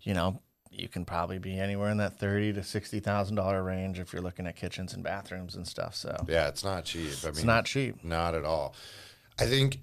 you 0.03 0.15
know, 0.15 0.41
you 0.71 0.88
can 0.88 1.05
probably 1.05 1.38
be 1.38 1.59
anywhere 1.59 1.91
in 1.91 1.97
that 1.97 2.19
thirty 2.19 2.53
to 2.53 2.62
sixty 2.62 3.00
thousand 3.00 3.35
dollar 3.37 3.62
range 3.65 3.99
if 3.99 4.12
you're 4.12 4.23
looking 4.23 4.47
at 4.47 4.55
kitchens 4.55 4.93
and 4.95 5.03
bathrooms 5.03 5.57
and 5.57 5.67
stuff. 5.67 5.95
So 5.97 6.15
Yeah, 6.29 6.47
it's 6.49 6.62
not 6.62 6.85
cheap. 6.85 7.11
I 7.23 7.27
mean, 7.27 7.31
it's 7.31 7.43
not 7.45 7.65
cheap. 7.65 8.05
Not 8.05 8.35
at 8.35 8.45
all. 8.45 8.75
I 9.38 9.47
think 9.47 9.80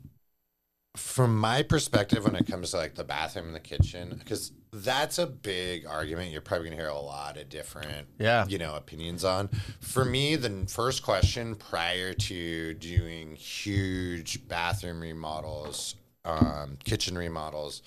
from 0.95 1.37
my 1.37 1.61
perspective 1.61 2.23
when 2.23 2.35
it 2.35 2.47
comes 2.47 2.71
to 2.71 2.77
like 2.77 2.95
the 2.95 3.03
bathroom 3.03 3.47
and 3.47 3.55
the 3.55 3.59
kitchen 3.59 4.15
because 4.17 4.53
that's 4.71 5.19
a 5.19 5.27
big 5.27 5.85
argument 5.85 6.31
you're 6.31 6.39
probably 6.39 6.67
going 6.69 6.77
to 6.77 6.81
hear 6.81 6.89
a 6.91 6.97
lot 6.97 7.37
of 7.37 7.49
different 7.49 8.07
Yeah. 8.17 8.45
you 8.47 8.57
know 8.57 8.75
opinions 8.75 9.25
on 9.25 9.49
for 9.81 10.05
me 10.05 10.37
the 10.37 10.65
first 10.69 11.03
question 11.03 11.55
prior 11.55 12.13
to 12.13 12.73
doing 12.75 13.35
huge 13.35 14.47
bathroom 14.47 15.01
remodels 15.01 15.95
um, 16.23 16.77
kitchen 16.85 17.17
remodels 17.17 17.81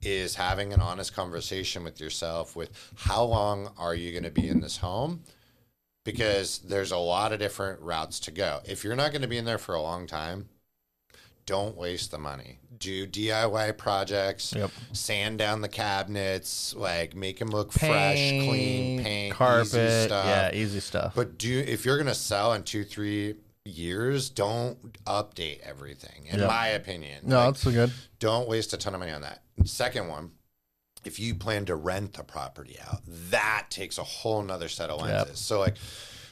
is 0.00 0.34
having 0.34 0.72
an 0.72 0.80
honest 0.80 1.14
conversation 1.14 1.84
with 1.84 2.00
yourself 2.00 2.56
with 2.56 2.70
how 2.96 3.22
long 3.22 3.70
are 3.76 3.94
you 3.94 4.12
going 4.12 4.24
to 4.24 4.30
be 4.30 4.48
in 4.48 4.60
this 4.60 4.78
home 4.78 5.22
because 6.04 6.58
there's 6.60 6.92
a 6.92 6.96
lot 6.98 7.32
of 7.32 7.38
different 7.40 7.80
routes 7.80 8.20
to 8.20 8.30
go. 8.30 8.60
If 8.64 8.84
you're 8.84 8.94
not 8.94 9.10
going 9.10 9.22
to 9.22 9.28
be 9.28 9.38
in 9.38 9.44
there 9.44 9.58
for 9.58 9.74
a 9.74 9.82
long 9.82 10.06
time, 10.06 10.48
don't 11.46 11.76
waste 11.76 12.10
the 12.10 12.18
money. 12.18 12.58
Do 12.78 13.06
DIY 13.06 13.76
projects, 13.78 14.52
Yep. 14.54 14.70
sand 14.92 15.38
down 15.38 15.62
the 15.62 15.68
cabinets, 15.68 16.74
like 16.74 17.14
make 17.14 17.38
them 17.38 17.48
look 17.48 17.72
fresh, 17.72 18.18
clean, 18.18 19.02
paint, 19.02 19.34
carpet, 19.34 19.66
easy 19.74 20.04
stuff. 20.06 20.26
yeah, 20.26 20.50
easy 20.54 20.80
stuff. 20.80 21.12
But 21.14 21.38
do 21.38 21.60
if 21.60 21.84
you're 21.86 21.96
going 21.96 22.08
to 22.08 22.14
sell 22.14 22.52
in 22.52 22.64
two, 22.64 22.84
three 22.84 23.36
years, 23.64 24.28
don't 24.28 24.92
update 25.04 25.60
everything. 25.60 26.26
In 26.26 26.40
Yep. 26.40 26.48
my 26.48 26.68
opinion, 26.68 27.22
no, 27.24 27.36
Like, 27.38 27.46
that's 27.54 27.62
so 27.64 27.70
good. 27.72 27.92
don't 28.18 28.48
waste 28.48 28.72
a 28.72 28.76
ton 28.76 28.94
of 28.94 29.00
money 29.00 29.12
on 29.12 29.22
that. 29.22 29.42
Second 29.64 30.08
one, 30.08 30.32
if 31.04 31.18
you 31.18 31.34
plan 31.34 31.64
to 31.66 31.76
rent 31.76 32.14
the 32.14 32.24
property 32.24 32.76
out, 32.86 33.00
that 33.30 33.66
takes 33.70 33.96
a 33.96 34.04
whole 34.04 34.42
nother 34.42 34.68
set 34.68 34.90
of 34.90 35.00
lenses. 35.00 35.28
Yep. 35.28 35.36
So 35.36 35.60
like 35.60 35.76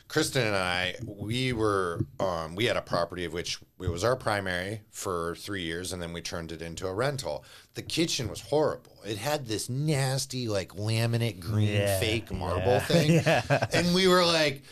Kristen 0.08 0.46
and 0.46 0.54
I, 0.54 0.94
we 1.06 1.52
were 1.52 2.00
um, 2.20 2.54
we 2.54 2.66
had 2.66 2.76
a 2.76 2.82
property 2.82 3.24
of 3.24 3.32
which 3.32 3.58
it 3.80 3.88
was 3.90 4.04
our 4.04 4.16
primary 4.16 4.82
for 4.90 5.34
three 5.36 5.62
years, 5.62 5.92
and 5.92 6.00
then 6.00 6.12
we 6.12 6.20
turned 6.20 6.52
it 6.52 6.62
into 6.62 6.86
a 6.86 6.94
rental. 6.94 7.44
The 7.74 7.82
kitchen 7.82 8.28
was 8.28 8.40
horrible. 8.40 8.92
It 9.04 9.18
had 9.18 9.46
this 9.46 9.68
nasty 9.68 10.46
like 10.48 10.68
laminate 10.74 11.40
green 11.40 11.68
Yeah, 11.68 11.98
fake 11.98 12.30
marble 12.32 12.64
yeah, 12.66 12.78
thing, 12.80 13.10
yeah. 13.12 13.66
and 13.72 13.94
we 13.94 14.06
were 14.06 14.24
like, 14.24 14.62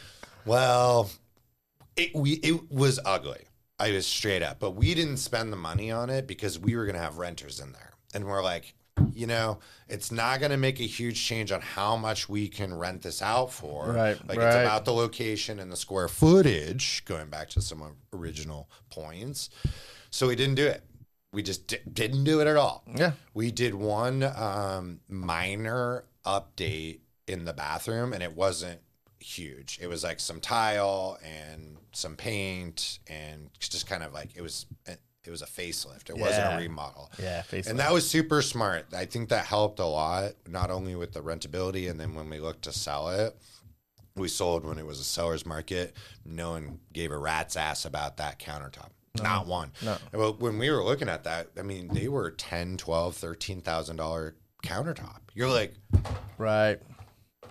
well, 0.45 1.11
it 1.97 2.15
we 2.15 2.33
it 2.35 2.71
was 2.71 3.01
ugly. 3.05 3.43
I 3.79 3.91
was 3.91 4.07
straight 4.07 4.43
up, 4.43 4.61
but 4.61 4.73
we 4.73 4.95
didn't 4.95 5.17
spend 5.17 5.53
the 5.53 5.57
money 5.57 5.91
on 5.91 6.09
it 6.09 6.27
because 6.29 6.59
we 6.59 6.77
were 6.77 6.87
gonna 6.87 6.99
have 6.99 7.19
renters 7.19 7.59
in 7.59 7.73
there, 7.73 7.93
and 8.15 8.27
we're 8.27 8.43
like, 8.45 8.75
you 9.15 9.27
know, 9.27 9.59
it's 9.89 10.13
not 10.13 10.41
gonna 10.41 10.57
make 10.57 10.81
a 10.81 10.85
huge 10.85 11.23
change 11.23 11.53
on 11.53 11.61
how 11.61 11.97
much 11.97 12.29
we 12.29 12.49
can 12.49 12.75
rent 12.75 13.03
this 13.03 13.23
out 13.23 13.53
for. 13.53 13.93
Right, 13.93 14.29
like 14.29 14.39
it's 14.39 14.57
about 14.57 14.85
the 14.85 14.93
location 14.93 15.59
and 15.59 15.71
the 15.71 15.77
square 15.77 16.09
footage. 16.09 17.05
Going 17.05 17.29
back 17.29 17.49
to 17.51 17.63
some 17.63 17.97
original 18.13 18.69
points, 18.91 19.51
so 20.11 20.29
we 20.29 20.37
didn't 20.37 20.57
do 20.57 20.67
it. 20.67 20.83
We 21.33 21.43
just 21.43 21.67
di- 21.67 21.81
didn't 21.91 22.25
do 22.25 22.41
it 22.41 22.47
at 22.47 22.57
all. 22.57 22.85
Yeah. 22.95 23.13
We 23.33 23.51
did 23.51 23.75
one 23.75 24.23
um, 24.23 25.01
minor 25.09 26.05
update 26.27 27.01
in 27.27 27.45
the 27.47 27.55
bathroom, 27.55 28.13
and 28.13 28.23
it 28.23 28.37
wasn't 28.37 28.81
huge. 29.19 29.79
It 29.81 29.87
was 29.87 30.05
like 30.05 30.21
some 30.21 30.41
tile 30.41 31.19
and 31.25 31.79
some 31.93 32.17
paint, 32.17 32.99
and 33.07 33.49
just 33.59 33.87
kind 33.87 34.03
of 34.03 34.13
like 34.13 34.31
it 34.37 34.43
was. 34.43 34.67
It 35.25 35.31
was 35.31 35.43
a 35.43 35.47
facelift. 35.47 36.11
It 36.11 36.19
wasn't 36.19 36.52
a 36.52 36.57
remodel. 36.59 37.11
Yeah, 37.21 37.43
face 37.43 37.69
And 37.69 37.79
that 37.79 37.93
was 37.93 38.09
super 38.09 38.43
smart. 38.43 38.87
I 38.93 39.05
think 39.05 39.29
that 39.29 39.45
helped 39.45 39.79
a 39.79 39.87
lot, 39.87 40.33
not 40.49 40.71
only 40.71 40.97
with 40.97 41.12
the 41.12 41.21
rentability, 41.21 41.88
and 41.88 41.99
then 42.00 42.14
when 42.14 42.29
we 42.29 42.41
looked 42.41 42.62
to 42.62 42.73
sell 42.73 43.09
it, 43.09 43.37
we 44.17 44.29
sold 44.29 44.64
when 44.64 44.79
it 44.79 44.87
was 44.87 44.99
a 45.00 45.05
seller's 45.05 45.47
market. 45.47 45.95
No 46.25 46.50
one 46.50 46.81
gave 46.93 47.12
a 47.12 47.17
rat's 47.17 47.57
ass 47.57 47.85
about 47.85 48.17
that 48.19 48.38
countertop. 48.38 48.91
Not 49.23 49.47
one. 49.47 49.73
No. 49.85 49.97
Well, 50.12 50.33
when 50.38 50.59
we 50.59 50.71
were 50.71 50.83
looking 50.83 51.09
at 51.09 51.25
that, 51.25 51.49
I 51.59 51.62
mean, 51.62 51.88
they 51.88 52.09
were 52.09 52.31
10, 52.31 52.79
12, 52.79 53.14
13,000 53.14 53.97
dollar 53.97 54.35
countertop. 54.64 55.19
You're 55.35 55.50
like, 55.50 55.75
right. 56.38 56.81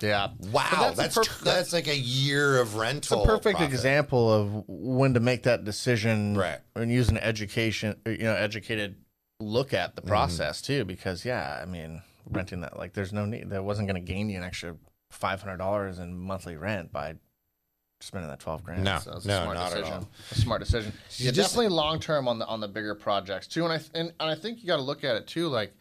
Yeah. 0.01 0.29
wow, 0.51 0.67
that's 0.71 0.97
that's 0.97 1.15
that's, 1.15 1.27
perf- 1.27 1.43
that's 1.43 1.73
like 1.73 1.87
a 1.87 1.95
year 1.97 2.59
of 2.59 2.69
It's 2.69 2.75
rental. 2.75 3.23
a 3.23 3.25
perfect 3.25 3.57
profit. 3.57 3.73
example 3.73 4.31
of 4.33 4.63
when 4.67 5.13
to 5.13 5.19
make 5.19 5.43
that 5.43 5.63
decision 5.63 6.35
Right. 6.37 6.59
and 6.75 6.91
use 6.91 7.09
an 7.09 7.17
education, 7.17 7.95
you 8.05 8.19
know, 8.19 8.35
educated 8.35 8.95
look 9.39 9.73
at 9.73 9.91
Mm-hmm. 9.91 9.95
the 9.95 10.01
process 10.09 10.61
too. 10.61 10.85
Because 10.85 11.25
yeah, 11.25 11.59
I 11.61 11.65
mean, 11.65 12.01
renting 12.29 12.61
that 12.61 12.77
like 12.77 12.93
there's 12.93 13.13
no 13.13 13.25
need. 13.25 13.49
That 13.49 13.63
wasn't 13.63 13.87
going 13.87 14.03
to 14.03 14.11
gain 14.13 14.29
you 14.29 14.37
an 14.37 14.43
extra 14.43 14.75
five 15.11 15.41
hundred 15.41 15.57
dollars 15.57 15.99
in 15.99 16.17
monthly 16.17 16.55
rent 16.55 16.91
by 16.91 17.15
spending 17.99 18.29
that 18.29 18.39
twelve 18.39 18.63
grand. 18.63 18.83
No, 18.83 18.97
so 18.99 19.11
it's 19.13 19.25
no, 19.25 19.39
a 19.39 19.43
smart 19.43 19.57
not 19.57 19.71
at 19.71 19.77
decision. 19.77 19.93
all. 19.93 20.09
A 20.31 20.35
smart 20.35 20.61
decision. 20.61 20.93
Yeah, 21.17 21.31
just- 21.31 21.51
definitely 21.53 21.75
long 21.75 21.99
term 21.99 22.27
on 22.27 22.39
the 22.39 22.45
on 22.47 22.59
the 22.59 22.67
bigger 22.67 22.95
projects 22.95 23.47
too. 23.47 23.63
And 23.63 23.73
I 23.73 23.77
th- 23.77 23.91
and, 23.93 24.13
and 24.19 24.29
I 24.29 24.35
think 24.35 24.61
you 24.61 24.67
got 24.67 24.77
to 24.77 24.81
look 24.83 25.03
at 25.03 25.15
it 25.15 25.27
too. 25.27 25.47
Like, 25.49 25.73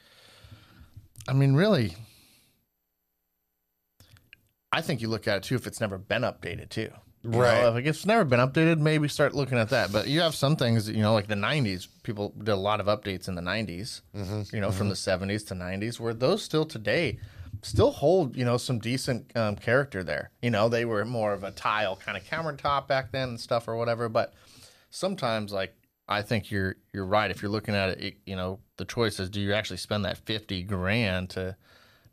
I 1.28 1.32
mean, 1.32 1.54
really. 1.54 1.94
I 4.72 4.80
think 4.80 5.00
you 5.00 5.08
look 5.08 5.26
at 5.26 5.38
it 5.38 5.42
too 5.42 5.54
if 5.56 5.66
it's 5.66 5.80
never 5.80 5.98
been 5.98 6.22
updated 6.22 6.68
too. 6.70 6.90
You 7.22 7.30
know, 7.30 7.38
Right. 7.40 7.78
if 7.78 7.86
it's 7.86 8.06
never 8.06 8.24
been 8.24 8.40
updated, 8.40 8.78
maybe 8.78 9.06
start 9.08 9.34
looking 9.34 9.58
at 9.58 9.68
that. 9.70 9.92
But 9.92 10.06
you 10.08 10.20
have 10.22 10.34
some 10.34 10.56
things, 10.56 10.88
you 10.88 11.02
know, 11.02 11.12
like 11.12 11.26
the 11.26 11.34
'90s. 11.34 11.86
People 12.02 12.32
did 12.38 12.48
a 12.48 12.56
lot 12.56 12.80
of 12.80 12.86
updates 12.86 13.28
in 13.28 13.34
the 13.34 13.42
'90s. 13.42 14.00
Mm-hmm. 14.16 14.54
You 14.54 14.60
know, 14.62 14.70
from 14.70 14.88
the 14.88 14.94
'70s 14.94 15.46
to 15.48 15.54
'90s, 15.54 16.00
where 16.00 16.14
those 16.14 16.42
still 16.42 16.64
today 16.64 17.18
still 17.62 17.90
hold, 17.90 18.36
you 18.36 18.44
know, 18.44 18.56
some 18.56 18.78
decent 18.78 19.36
um, 19.36 19.54
character 19.56 20.02
there. 20.02 20.30
You 20.40 20.48
know, 20.50 20.70
they 20.70 20.86
were 20.86 21.04
more 21.04 21.34
of 21.34 21.44
a 21.44 21.50
tile 21.50 21.94
kind 21.96 22.16
of 22.16 22.24
countertop 22.24 22.88
back 22.88 23.12
then 23.12 23.30
and 23.30 23.40
stuff 23.40 23.68
or 23.68 23.76
whatever. 23.76 24.08
But 24.08 24.32
sometimes, 24.88 25.52
like, 25.52 25.74
I 26.08 26.22
think 26.22 26.50
you're 26.50 26.76
you're 26.94 27.04
right. 27.04 27.30
If 27.30 27.42
you're 27.42 27.50
looking 27.50 27.74
at 27.74 28.00
it, 28.00 28.16
you 28.24 28.34
know, 28.36 28.60
the 28.78 28.84
choice 28.86 29.20
is: 29.20 29.28
do 29.28 29.40
you 29.40 29.52
actually 29.52 29.76
spend 29.76 30.04
that 30.06 30.16
fifty 30.18 30.62
grand 30.62 31.28
to 31.30 31.56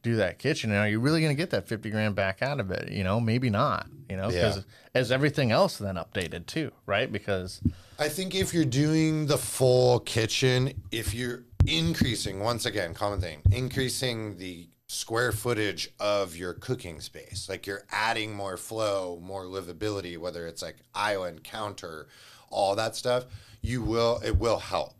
do 0.07 0.15
that 0.15 0.39
kitchen 0.39 0.71
and 0.71 0.79
are 0.79 0.87
you 0.89 0.99
really 0.99 1.21
going 1.21 1.35
to 1.35 1.37
get 1.41 1.49
that 1.51 1.67
50 1.67 1.89
grand 1.89 2.15
back 2.15 2.41
out 2.41 2.59
of 2.59 2.71
it 2.71 2.91
you 2.91 3.03
know 3.03 3.19
maybe 3.19 3.49
not 3.49 3.87
you 4.09 4.15
know 4.17 4.27
because 4.29 4.57
Yeah. 4.57 4.63
as 4.95 5.11
everything 5.11 5.51
else 5.51 5.77
then 5.77 5.95
updated 5.95 6.45
too 6.45 6.71
right 6.85 7.11
because 7.11 7.61
I 7.99 8.09
think 8.09 8.35
if 8.35 8.53
you're 8.53 8.63
doing 8.85 9.25
the 9.25 9.39
full 9.39 9.99
kitchen, 10.01 10.71
if 10.91 11.15
you're 11.15 11.45
increasing, 11.65 12.39
once 12.39 12.65
again, 12.67 12.93
common 12.93 13.19
thing, 13.19 13.41
increasing 13.51 14.37
the 14.37 14.67
square 14.87 15.31
footage 15.31 15.89
of 15.99 16.35
your 16.35 16.53
cooking 16.53 17.01
space, 17.01 17.47
like 17.49 17.65
you're 17.65 17.85
adding 17.91 18.35
more 18.35 18.55
flow, 18.55 19.19
more 19.23 19.45
livability, 19.45 20.15
whether 20.15 20.45
it's 20.45 20.61
like 20.61 20.77
island, 20.93 21.43
counter, 21.43 22.07
all 22.51 22.75
that 22.75 22.95
stuff, 22.95 23.25
you 23.63 23.81
will, 23.81 24.21
it 24.23 24.37
will 24.37 24.59
help. 24.59 24.93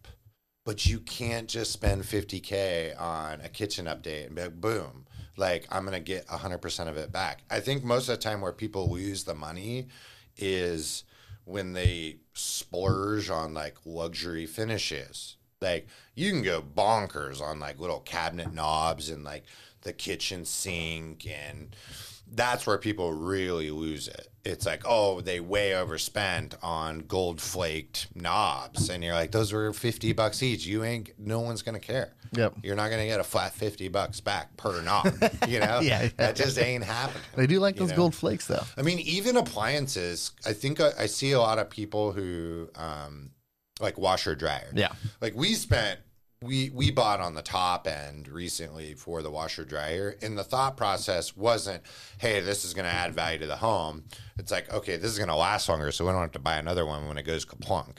But 0.68 0.86
you 0.86 1.00
can't 1.00 1.48
just 1.48 1.72
spend 1.72 2.04
50K 2.04 3.00
on 3.00 3.40
a 3.40 3.48
kitchen 3.48 3.86
update 3.86 4.26
and 4.26 4.36
be 4.36 4.42
like, 4.42 4.60
boom, 4.60 5.06
like 5.38 5.66
I'm 5.72 5.86
to 5.86 6.02
get 6.02 6.28
100% 6.28 6.88
of 6.90 6.98
it 6.98 7.10
back. 7.10 7.44
I 7.50 7.62
think 7.62 7.86
most 7.86 8.10
of 8.10 8.18
the 8.18 8.22
time 8.22 8.42
where 8.42 8.52
people 8.52 8.92
lose 8.92 9.24
the 9.24 9.34
money 9.34 9.88
is 10.36 11.06
when 11.46 11.72
they 11.72 12.18
splurge 12.34 13.30
on 13.30 13.54
like 13.54 13.78
luxury 13.86 14.46
finishes. 14.46 15.38
Like 15.62 15.88
you 16.16 16.32
can 16.32 16.44
go 16.44 16.62
bonkers 16.62 17.42
on 17.42 17.62
like 17.62 17.80
little 17.80 18.02
cabinet 18.02 18.54
knobs 18.54 19.10
and 19.10 19.24
like 19.24 19.46
the 19.84 19.94
kitchen 19.94 20.44
sink 20.44 21.26
and 21.26 21.74
that's 22.32 22.68
where 22.68 22.78
people 22.78 23.14
really 23.14 23.72
lose 23.72 24.08
it. 24.08 24.28
It's 24.44 24.66
like, 24.66 24.84
oh, 24.86 25.20
they 25.20 25.40
way 25.40 25.76
overspent 25.76 26.56
on 26.64 27.00
gold 27.00 27.42
flaked 27.42 28.08
knobs. 28.16 28.90
And 28.90 29.04
you're 29.04 29.14
like, 29.14 29.32
those 29.32 29.52
were 29.52 29.74
50 29.74 30.14
bucks 30.14 30.42
each. 30.42 30.66
You 30.66 30.84
ain't, 30.86 31.12
no 31.20 31.42
one's 31.42 31.62
going 31.62 31.80
to 31.80 31.86
care. 31.86 32.14
Yep. 32.34 32.56
You're 32.64 32.76
not 32.76 32.90
going 32.90 33.02
to 33.02 33.08
get 33.08 33.20
a 33.20 33.26
flat 33.26 33.54
50 33.54 33.90
bucks 33.90 34.22
back 34.22 34.56
per 34.56 34.82
knob. 34.82 35.14
You 35.48 35.60
know? 35.60 35.80
Yeah, 35.82 36.04
yeah. 36.04 36.10
That 36.18 36.36
just 36.36 36.58
ain't 36.58 36.84
happening. 36.84 37.22
They 37.36 37.48
do 37.48 37.60
like 37.60 37.76
those 37.76 37.90
know? 37.90 37.98
gold 37.98 38.16
flakes, 38.16 38.48
though. 38.48 38.64
I 38.78 38.82
mean, 38.82 39.00
even 39.00 39.38
appliances, 39.38 40.32
I 40.46 40.54
think 40.54 40.80
I, 40.80 40.92
I 41.00 41.06
see 41.06 41.32
a 41.32 41.40
lot 41.40 41.60
of 41.60 41.70
people 41.70 42.12
who, 42.12 42.70
um, 42.76 43.32
like 43.80 43.98
washer 43.98 44.36
dryer. 44.36 44.70
Yeah. 44.74 44.92
Like 45.22 45.36
we 45.36 45.54
spent 45.54 46.00
we 46.42 46.70
we 46.70 46.92
bought 46.92 47.20
on 47.20 47.34
the 47.34 47.42
top 47.42 47.88
end 47.88 48.28
recently 48.28 48.94
for 48.94 49.22
the 49.24 49.32
washer 49.32 49.66
dryer 49.66 50.16
and 50.22 50.38
the 50.38 50.44
thought 50.44 50.78
process 50.78 51.36
wasn't 51.36 51.82
hey 52.20 52.40
this 52.42 52.64
is 52.64 52.74
going 52.76 52.86
to 52.86 52.92
add 52.92 53.14
value 53.14 53.40
to 53.40 53.48
the 53.48 53.56
home. 53.58 54.04
It's 54.38 54.52
like 54.52 54.72
okay 54.72 54.98
this 54.98 55.12
is 55.12 55.18
going 55.18 55.30
to 55.30 55.36
last 55.36 55.68
longer 55.68 55.92
so 55.92 56.06
we 56.06 56.12
don't 56.12 56.22
have 56.22 56.32
to 56.34 56.40
buy 56.40 56.58
another 56.58 56.86
one 56.86 57.08
when 57.08 57.18
it 57.18 57.24
goes 57.24 57.44
kaplunk. 57.46 57.98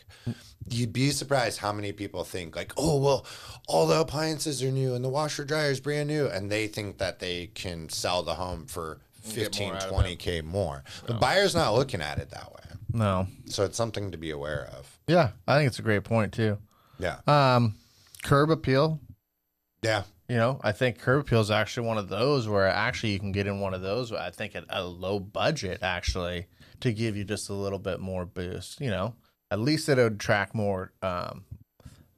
You'd 0.70 0.92
be 0.92 1.10
surprised 1.10 1.58
how 1.58 1.72
many 1.72 1.92
people 1.92 2.22
think 2.24 2.54
like 2.54 2.72
oh 2.76 2.98
well 2.98 3.26
all 3.66 3.86
the 3.86 3.98
appliances 4.00 4.62
are 4.62 4.70
new 4.70 4.94
and 4.94 5.04
the 5.04 5.08
washer 5.08 5.44
dryer 5.44 5.70
is 5.70 5.80
brand 5.80 6.08
new 6.08 6.26
and 6.28 6.50
they 6.50 6.68
think 6.68 6.98
that 6.98 7.18
they 7.18 7.46
can 7.54 7.88
sell 7.88 8.22
the 8.22 8.34
home 8.34 8.66
for 8.66 9.00
15 9.22 9.72
out 9.74 9.82
20k 9.82 10.44
more. 10.44 10.84
The 11.06 11.14
buyer's 11.14 11.54
not 11.54 11.74
looking 11.74 12.00
at 12.00 12.18
it 12.18 12.30
that 12.30 12.52
way. 12.52 12.54
No. 12.92 13.26
so 13.46 13.64
it's 13.64 13.76
something 13.76 14.12
to 14.12 14.16
be 14.16 14.30
aware 14.30 14.70
of. 14.78 14.98
Yeah, 15.06 15.30
I 15.46 15.58
think 15.58 15.66
it's 15.68 15.78
a 15.78 15.82
great 15.82 16.04
point 16.04 16.32
too. 16.32 16.56
yeah. 16.98 17.18
Um, 17.26 17.74
curb 18.22 18.50
appeal. 18.50 19.00
yeah 19.82 20.02
You 20.28 20.36
know, 20.36 20.60
I 20.62 20.72
think 20.72 20.98
curb 20.98 21.20
appeal 21.22 21.40
is 21.40 21.50
actually 21.50 21.86
one 21.86 21.98
of 21.98 22.08
those 22.08 22.48
where 22.48 22.66
actually 22.68 23.12
you 23.12 23.18
can 23.18 23.32
get 23.32 23.46
in 23.46 23.60
one 23.60 23.74
of 23.74 23.82
those. 23.82 24.12
I 24.12 24.30
think 24.30 24.54
at 24.54 24.64
a 24.68 24.84
low 24.84 25.18
budget 25.18 25.82
actually 25.82 26.46
to 26.80 26.92
give 26.92 27.16
you 27.16 27.24
just 27.24 27.48
a 27.48 27.54
little 27.54 27.78
bit 27.78 28.00
more 28.00 28.24
boost. 28.26 28.80
You 28.80 28.90
know, 28.90 29.14
at 29.50 29.58
least 29.58 29.88
it 29.88 29.96
would 29.96 30.14
attract 30.14 30.54
more, 30.54 30.92
um, 31.02 31.44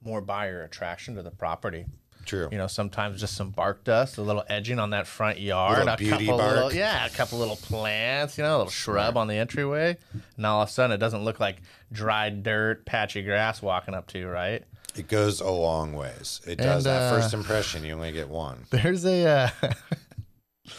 more 0.03 0.21
buyer 0.21 0.63
attraction 0.63 1.15
to 1.17 1.23
the 1.23 1.31
property. 1.31 1.87
true 2.25 2.49
You 2.51 2.59
know, 2.59 2.67
sometimes 2.67 3.21
just 3.21 3.37
some 3.37 3.51
bark 3.51 3.85
dust, 3.85 4.19
a 4.19 4.23
little 4.23 4.45
edging 4.49 4.79
on 4.79 4.91
that 4.91 5.07
front 5.07 5.39
yard, 5.39 5.87
a 5.87 5.97
beauty 5.97 6.27
couple 6.27 6.39
bark. 6.39 6.55
little, 6.55 6.73
yeah, 6.73 7.07
a 7.07 7.11
couple 7.11 7.39
little 7.39 7.57
plants, 7.57 8.37
you 8.39 8.45
know, 8.45 8.57
a 8.57 8.59
little 8.59 8.71
shrub 8.71 9.17
on 9.17 9.29
the 9.29 9.35
entryway. 9.35 9.97
And 10.37 10.47
all 10.47 10.63
of 10.63 10.69
a 10.69 10.73
sudden, 10.73 10.93
it 10.93 10.99
doesn't 10.99 11.25
look 11.25 11.39
like 11.39 11.63
dried 11.93 12.43
dirt, 12.43 12.87
patchy 12.87 13.23
grass 13.23 13.63
walking 13.63 13.95
up 13.95 14.07
to 14.09 14.19
you, 14.19 14.29
right? 14.29 14.65
It 14.97 15.09
goes 15.09 15.41
a 15.41 15.51
long 15.51 15.93
ways. 15.95 16.41
It 16.47 16.57
does. 16.59 16.87
And, 16.87 16.95
that 16.95 17.13
uh, 17.13 17.21
first 17.21 17.35
impression, 17.35 17.85
you 17.85 17.93
only 17.95 18.13
get 18.13 18.29
one. 18.29 18.65
There's 18.71 19.05
a 19.05 19.27
uh, 19.27 19.51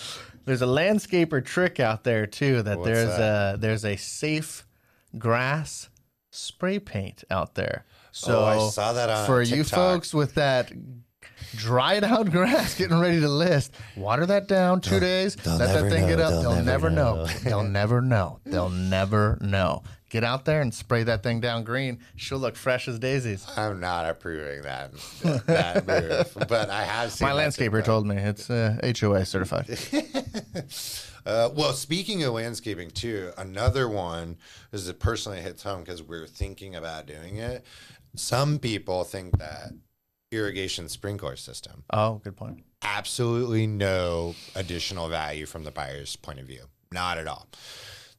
there's 0.46 0.62
a 0.62 0.66
landscaper 0.68 1.44
trick 1.44 1.80
out 1.80 2.04
there 2.04 2.26
too. 2.28 2.62
That 2.64 2.80
What's 2.80 2.88
there's 2.90 3.18
that? 3.18 3.56
a 3.56 3.58
there's 3.58 3.86
a 3.86 3.96
safe 3.96 4.66
grass 5.18 5.90
spray 6.32 6.80
paint 6.80 7.24
out 7.30 7.56
there. 7.56 7.86
So 8.12 8.40
Oh, 8.42 8.46
I 8.46 8.70
saw 8.70 8.94
that 8.94 9.10
on 9.10 9.26
for 9.26 9.42
you 9.42 9.64
folks 9.64 10.14
with 10.14 10.36
that 10.36 10.72
dried 11.56 12.04
out 12.04 12.30
grass 12.32 12.76
getting 12.76 13.00
ready 13.00 13.20
to 13.22 13.30
list, 13.30 13.74
water 13.96 14.26
that 14.26 14.48
down 14.48 14.82
2 14.82 15.00
days. 15.00 15.36
they'll 15.36 15.58
Let 15.58 15.74
that 15.74 15.90
thing 15.90 16.08
get 16.08 16.20
up. 16.20 16.32
they'll 16.32 16.42
They'll, 16.42 16.64
never 16.64 16.90
never 16.90 16.92
know. 16.92 17.16
know. 17.16 17.26
they'll 17.44 17.64
never 17.64 18.02
know. 18.02 18.40
They'll 18.46 18.70
never 18.70 19.38
know. 19.42 19.84
Get 20.12 20.26
out 20.26 20.44
there 20.44 20.62
and 20.62 20.74
spray 20.74 21.04
that 21.04 21.24
thing 21.24 21.40
down 21.40 21.64
green. 21.64 22.00
She'll 22.18 22.38
look 22.38 22.58
fresh 22.58 22.90
as 22.90 23.00
daisies. 23.00 23.48
I'm 23.56 23.80
not 23.80 24.10
approving 24.10 24.62
that 24.64 24.92
that 25.48 25.88
move, 25.88 26.38
but 26.50 26.70
I 26.70 26.84
have 26.84 27.14
seen 27.14 27.30
My 27.30 27.34
landscaper 27.34 27.82
told 27.82 28.06
me 28.06 28.18
it's 28.18 28.50
uh, 28.50 28.78
HOA 29.00 29.26
certified. 29.26 29.68
Uh, 31.24 31.50
well, 31.56 31.72
speaking 31.72 32.24
of 32.24 32.34
landscaping 32.34 32.90
too, 32.90 33.32
another 33.38 33.88
one 33.88 34.36
is 34.72 34.88
it 34.88 35.00
personally 35.00 35.40
hits 35.40 35.62
home 35.62 35.82
because 35.82 36.02
we're 36.02 36.26
thinking 36.26 36.74
about 36.76 37.06
doing 37.06 37.38
it. 37.38 37.64
Some 38.16 38.58
people 38.58 39.04
think 39.04 39.38
that 39.38 39.72
irrigation 40.32 40.90
sprinkler 40.90 41.36
system 41.36 41.84
Oh, 41.94 42.16
good 42.24 42.36
point. 42.36 42.64
absolutely 42.82 43.68
no 43.68 44.34
additional 44.56 45.10
value 45.10 45.46
from 45.46 45.64
the 45.64 45.70
buyer's 45.70 46.16
point 46.16 46.40
of 46.40 46.48
view. 46.48 46.64
Not 46.92 47.20
at 47.20 47.28
all. 47.28 47.48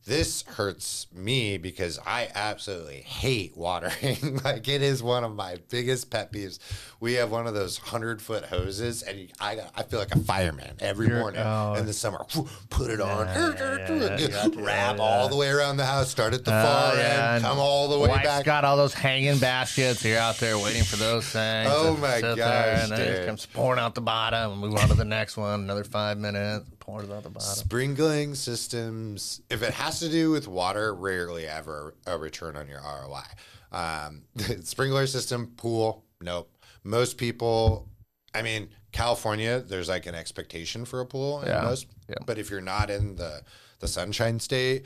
This 0.04 0.42
hurts 0.42 1.06
me 1.14 1.59
because 1.59 2.00
I 2.04 2.28
absolutely 2.35 3.02
hate 3.02 3.56
watering. 3.56 4.41
like 4.45 4.67
it 4.67 4.82
is 4.82 5.00
one 5.00 5.23
of 5.23 5.32
my 5.36 5.58
biggest 5.71 6.10
pet 6.10 6.32
peeves. 6.32 6.58
We 6.99 7.12
have 7.15 7.30
one 7.30 7.47
of 7.47 7.54
those 7.54 7.78
hundred 7.78 8.21
foot 8.21 8.45
hoses, 8.47 9.02
and 9.02 9.28
I 9.41 9.60
I 9.76 9.84
feel 9.84 10.00
like 10.00 10.12
a 10.12 10.19
fireman 10.19 10.75
every 10.80 11.06
You're- 11.06 11.21
morning 11.21 11.41
oh. 11.45 11.75
in 11.75 11.86
the 11.86 11.93
summer. 11.93 12.25
Put 12.69 12.91
it 12.91 13.00
on, 13.00 13.28
Yeah, 13.28 14.17
yeah, 14.19 14.49
wrap 14.56 14.97
yeah. 14.97 15.02
all 15.02 15.28
the 15.28 15.36
way 15.36 15.49
around 15.50 15.76
the 15.76 15.86
house. 15.86 16.10
Start 16.10 16.34
at 16.34 16.45
the 16.45 16.50
Oh, 16.50 16.65
far 16.65 16.95
end, 16.97 17.45
come 17.45 17.58
all 17.60 17.86
the 17.88 17.99
way 18.00 18.08
Wife's 18.08 18.25
back. 18.25 18.45
got 18.45 18.65
all 18.65 18.76
those 18.76 18.95
hanging 18.95 19.38
baskets. 19.38 20.04
You're 20.04 20.19
out 20.19 20.36
there 20.38 20.58
waiting 20.58 20.82
for 20.82 20.97
those 20.97 21.26
things. 21.28 21.69
Oh 21.73 21.97
my 21.99 22.15
sit 22.15 22.23
there, 22.23 22.36
gosh, 22.36 22.82
and 22.82 22.93
then 22.93 23.00
it 23.23 23.26
comes 23.26 23.47
pouring 23.47 23.78
out 23.78 23.95
the 23.95 24.00
bottom. 24.00 24.50
and 24.52 24.60
Move 24.60 24.75
on 24.75 24.88
to 24.88 24.95
the 24.95 25.04
next 25.04 25.36
one. 25.36 25.60
Another 25.60 25.84
five 25.84 26.19
minutes. 26.19 26.67
Pours 26.82 27.08
out 27.10 27.23
the 27.23 27.30
bottom. 27.30 27.49
Sprinkling 27.49 28.34
systems, 28.34 29.40
if 29.49 29.62
it 29.62 29.73
has 29.75 30.00
to 30.00 30.08
do 30.08 30.32
with 30.32 30.49
water, 30.49 30.92
rarely 30.92 31.47
ever 31.47 31.95
a 32.08 32.18
return 32.18 32.56
on 32.56 32.66
your 32.66 32.80
ROI. 32.80 33.23
Um, 33.71 34.23
sprinkler 34.64 35.06
system, 35.06 35.52
pool, 35.56 36.04
nope. 36.21 36.50
Most 36.82 37.18
people, 37.18 37.88
I 38.34 38.42
mean, 38.42 38.68
California, 38.90 39.60
there's 39.60 39.88
like 39.88 40.06
an 40.06 40.16
expectation 40.16 40.84
for 40.84 40.99
a 41.00 41.06
pool 41.06 41.42
in 41.42 41.49
Yeah, 41.50 41.60
most, 41.62 41.86
yeah. 42.08 42.16
but 42.26 42.36
if 42.38 42.50
you're 42.50 42.60
not 42.60 42.90
in 42.90 43.14
the 43.14 43.42
the 43.78 43.86
Sunshine 43.86 44.40
State, 44.40 44.84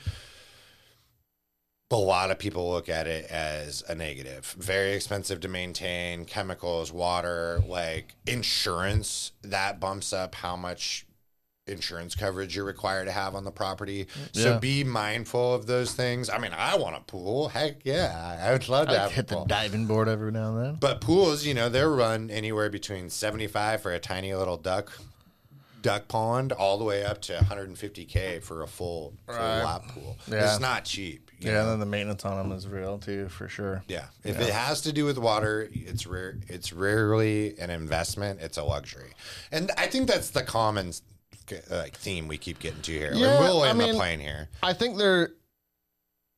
a 1.89 1.95
lot 1.95 2.29
of 2.29 2.37
people 2.37 2.69
look 2.69 2.89
at 2.89 3.07
it 3.07 3.25
as 3.31 3.83
a 3.89 3.95
negative. 3.95 4.55
Very 4.59 4.91
expensive 4.93 5.39
to 5.39 5.47
maintain, 5.47 6.25
chemicals, 6.25 6.91
water, 6.91 7.59
like 7.67 8.13
insurance, 8.27 9.31
that 9.41 9.79
bumps 9.79 10.13
up 10.13 10.35
how 10.35 10.55
much 10.55 11.06
insurance 11.67 12.15
coverage 12.15 12.55
you're 12.55 12.65
required 12.65 13.05
to 13.05 13.11
have 13.11 13.35
on 13.35 13.43
the 13.43 13.51
property. 13.51 14.07
So 14.33 14.59
be 14.59 14.83
mindful 14.83 15.53
of 15.53 15.65
those 15.65 15.93
things. 15.93 16.29
I 16.29 16.37
mean, 16.37 16.51
I 16.55 16.75
want 16.77 16.95
a 16.95 17.01
pool. 17.01 17.49
Heck 17.49 17.85
yeah. 17.85 18.37
I 18.41 18.51
would 18.53 18.67
love 18.69 18.87
to 18.87 18.93
I 18.93 19.03
have 19.03 19.11
hit 19.11 19.27
the 19.27 19.43
diving 19.45 19.85
board 19.85 20.07
every 20.07 20.31
now 20.31 20.55
and 20.55 20.65
then. 20.65 20.75
But 20.79 21.01
pools, 21.01 21.45
you 21.45 21.53
know, 21.53 21.69
they're 21.69 21.89
run 21.89 22.29
anywhere 22.29 22.69
between 22.69 23.09
75 23.09 23.81
for 23.81 23.91
a 23.93 23.99
tiny 23.99 24.33
little 24.33 24.57
duck 24.57 24.91
duck 25.83 26.07
pond 26.07 26.51
all 26.51 26.77
the 26.77 26.83
way 26.83 27.05
up 27.05 27.21
to 27.21 27.33
150k 27.33 28.41
for 28.43 28.63
a 28.63 28.67
full, 28.67 29.13
full 29.27 29.35
Right. 29.35 29.79
pool. 29.89 30.17
Yeah. 30.29 30.49
It's 30.51 30.59
not 30.59 30.83
cheap. 30.85 31.31
you 31.39 31.49
Yeah, 31.51 31.53
know? 31.53 31.61
and 31.61 31.69
then 31.73 31.79
the 31.79 31.85
maintenance 31.85 32.25
on 32.25 32.35
them 32.35 32.57
is 32.57 32.67
real 32.67 32.97
too, 32.97 33.29
for 33.29 33.47
sure. 33.47 33.83
Yeah. 33.87 34.05
If 34.23 34.39
it 34.41 34.49
has 34.49 34.81
to 34.81 34.91
do 34.91 35.05
with 35.05 35.19
water, 35.19 35.69
it's 35.71 36.07
rare. 36.07 36.35
It's 36.47 36.73
rarely 36.73 37.57
an 37.59 37.69
investment. 37.69 38.41
It's 38.41 38.57
a 38.57 38.63
luxury, 38.63 39.13
and 39.51 39.69
I 39.77 39.85
think 39.85 40.07
that's 40.09 40.31
the 40.31 40.41
common 40.41 40.93
like 41.69 41.95
theme 41.95 42.27
we 42.27 42.37
keep 42.37 42.59
getting 42.59 42.81
to 42.81 42.91
here. 42.91 43.11
Yeah, 43.13 43.39
we'll 43.39 43.61
I 43.63 43.69
end 43.69 43.79
the 43.79 43.85
mean- 43.87 43.95
plane 43.95 44.19
here. 44.19 44.49
I 44.63 44.73
think 44.73 44.97
they're. 44.97 45.29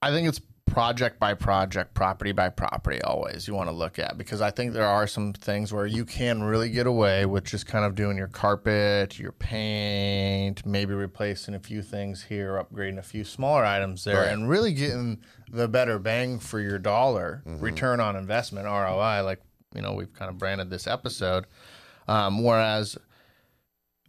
I 0.01 0.11
think 0.11 0.27
it's 0.29 0.39
project 0.65 1.19
by 1.19 1.33
project, 1.33 1.93
property 1.95 2.31
by 2.31 2.47
property. 2.47 3.01
Always 3.01 3.47
you 3.47 3.55
want 3.55 3.69
to 3.69 3.75
look 3.75 3.97
at 3.99 4.17
because 4.17 4.39
I 4.39 4.51
think 4.51 4.73
there 4.73 4.85
are 4.87 5.07
some 5.07 5.33
things 5.33 5.73
where 5.73 5.85
you 5.87 6.05
can 6.05 6.43
really 6.43 6.69
get 6.69 6.85
away 6.87 7.25
with 7.25 7.43
just 7.43 7.65
kind 7.65 7.83
of 7.83 7.95
doing 7.95 8.15
your 8.17 8.27
carpet, 8.27 9.17
your 9.19 9.31
paint, 9.33 10.65
maybe 10.65 10.93
replacing 10.93 11.55
a 11.55 11.59
few 11.59 11.81
things 11.81 12.23
here, 12.23 12.63
upgrading 12.63 12.99
a 12.99 13.03
few 13.03 13.23
smaller 13.23 13.65
items 13.65 14.03
there, 14.03 14.21
Right. 14.21 14.31
and 14.31 14.47
really 14.47 14.71
getting 14.73 15.19
the 15.51 15.67
better 15.67 15.97
bang 15.99 16.39
for 16.39 16.59
your 16.59 16.77
dollar, 16.79 17.41
Mm-hmm. 17.47 17.63
return 17.63 17.99
on 17.99 18.15
investment 18.15 18.65
(ROI). 18.67 19.23
Like 19.23 19.41
you 19.75 19.81
know, 19.81 19.93
we've 19.93 20.13
kind 20.13 20.29
of 20.29 20.37
branded 20.37 20.69
this 20.69 20.87
episode. 20.87 21.45
Um, 22.07 22.43
whereas 22.43 22.97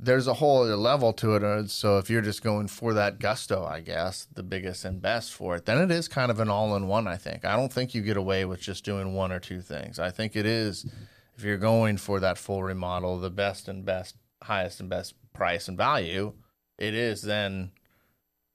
there's 0.03 0.27
a 0.27 0.35
whole 0.35 0.63
other 0.63 0.77
level 0.77 1.13
to 1.13 1.35
it. 1.37 1.71
So 1.71 1.99
if 1.99 2.09
you're 2.09 2.23
just 2.23 2.43
going 2.43 2.69
for 2.69 2.95
that 2.95 3.19
gusto, 3.19 3.65
I 3.65 3.81
guess 3.81 4.27
the 4.33 4.43
biggest 4.43 4.85
and 4.85 5.01
best 5.01 5.35
for 5.35 5.57
it, 5.57 5.67
then 5.67 5.79
it 5.79 5.91
is 5.91 6.09
kind 6.09 6.31
of 6.31 6.41
an 6.41 6.49
all-in-one. 6.49 7.07
I 7.07 7.17
think. 7.17 7.45
I 7.45 7.55
don't 7.55 7.73
think 7.73 7.95
you 7.95 8.01
get 8.01 8.17
away 8.17 8.45
with 8.45 8.61
just 8.61 8.85
doing 8.85 9.15
one 9.15 9.31
or 9.31 9.41
two 9.41 9.61
things. 9.61 9.99
I 9.99 10.11
think 10.11 10.37
it 10.37 10.47
is 10.47 10.87
if 11.37 11.45
you're 11.45 11.59
going 11.59 11.99
for 11.99 12.19
that 12.21 12.39
full 12.39 12.63
remodel, 12.63 13.19
the 13.19 13.31
best 13.31 13.69
and 13.69 13.85
best, 13.85 14.17
highest 14.43 14.81
and 14.81 14.89
best 14.89 15.15
price 15.35 15.69
and 15.69 15.77
value. 15.77 16.33
It 16.79 16.95
is 16.95 17.23
then. 17.23 17.73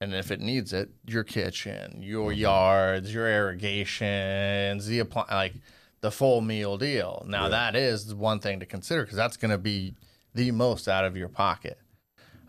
And 0.01 0.13
if 0.13 0.29
it 0.29 0.41
needs 0.41 0.73
it, 0.73 0.89
your 1.08 1.23
kitchen, 1.23 2.01
your 2.01 2.31
mm-hmm. 2.31 2.41
yards, 2.41 3.13
your 3.13 3.29
irrigations, 3.29 4.88
the 4.88 4.99
apply, 4.99 5.25
like 5.31 5.53
the 6.01 6.12
full 6.12 6.41
meal 6.41 6.77
deal. 6.77 7.23
Now 7.27 7.43
Yeah. 7.43 7.49
that 7.49 7.75
is 7.75 8.13
one 8.13 8.39
thing 8.39 8.60
to 8.60 8.65
consider 8.65 9.03
because 9.03 9.15
that's 9.15 9.38
going 9.38 9.51
to 9.51 9.58
be 9.58 9.95
the 10.36 10.52
most 10.52 10.88
out 10.88 11.06
of 11.06 11.17
your 11.17 11.30
pocket. 11.30 11.80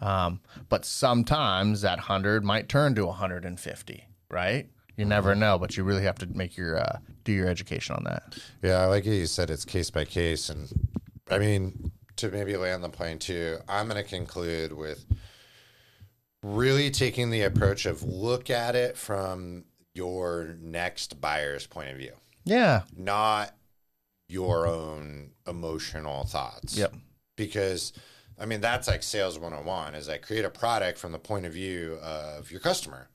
Um, 0.01 0.41
but 0.69 0.85
sometimes 0.85 1.81
that 1.81 2.01
hundred 2.01 2.45
might 2.45 2.69
turn 2.69 2.95
to 2.97 3.07
150, 3.07 4.09
right? 4.31 4.69
you 4.99 5.05
never 5.05 5.35
know, 5.35 5.59
but 5.59 5.77
you 5.77 5.85
really 5.85 6.03
have 6.05 6.17
to 6.19 6.27
make 6.27 6.57
your 6.57 6.79
uh, 6.79 6.99
do 7.25 7.31
your 7.33 7.47
education 7.49 7.95
on 7.97 8.05
that. 8.05 8.39
Yeah, 8.63 8.79
I 8.81 8.87
like 8.87 9.05
you 9.05 9.27
said 9.27 9.51
it's 9.51 9.65
case 9.67 9.91
by 9.91 10.05
case, 10.07 10.49
and 10.49 10.69
I 11.31 11.39
mean 11.39 11.93
to 12.17 12.31
maybe 12.31 12.57
land 12.57 12.83
the 12.83 12.89
plane 12.89 13.19
too. 13.19 13.59
I'm 13.69 13.89
going 13.89 14.03
to 14.03 14.09
conclude 14.09 14.73
with 14.73 15.05
really 16.43 16.91
taking 16.91 17.31
the 17.31 17.43
approach 17.43 17.85
of 17.87 18.03
look 18.03 18.49
at 18.51 18.75
it 18.75 18.97
from 18.97 19.65
your 19.95 20.57
next 20.61 21.21
buyer's 21.21 21.67
point 21.67 21.91
of 21.91 21.97
view, 21.99 22.13
Yeah. 22.45 22.83
not 22.97 23.55
your 24.29 24.67
own 24.67 25.33
emotional 25.47 26.25
thoughts. 26.25 26.77
Yep. 26.77 26.95
Because 27.37 27.93
I 28.39 28.47
mean 28.47 28.61
that's 28.61 28.89
like 28.89 29.03
sales 29.03 29.39
101 29.39 29.95
is 29.95 30.09
like 30.09 30.23
create 30.23 30.45
a 30.45 30.51
product 30.51 30.99
from 30.99 31.13
the 31.13 31.19
point 31.19 31.47
of 31.47 31.53
view 31.53 31.99
of 32.03 32.51
your 32.51 32.61
customer. 32.61 33.09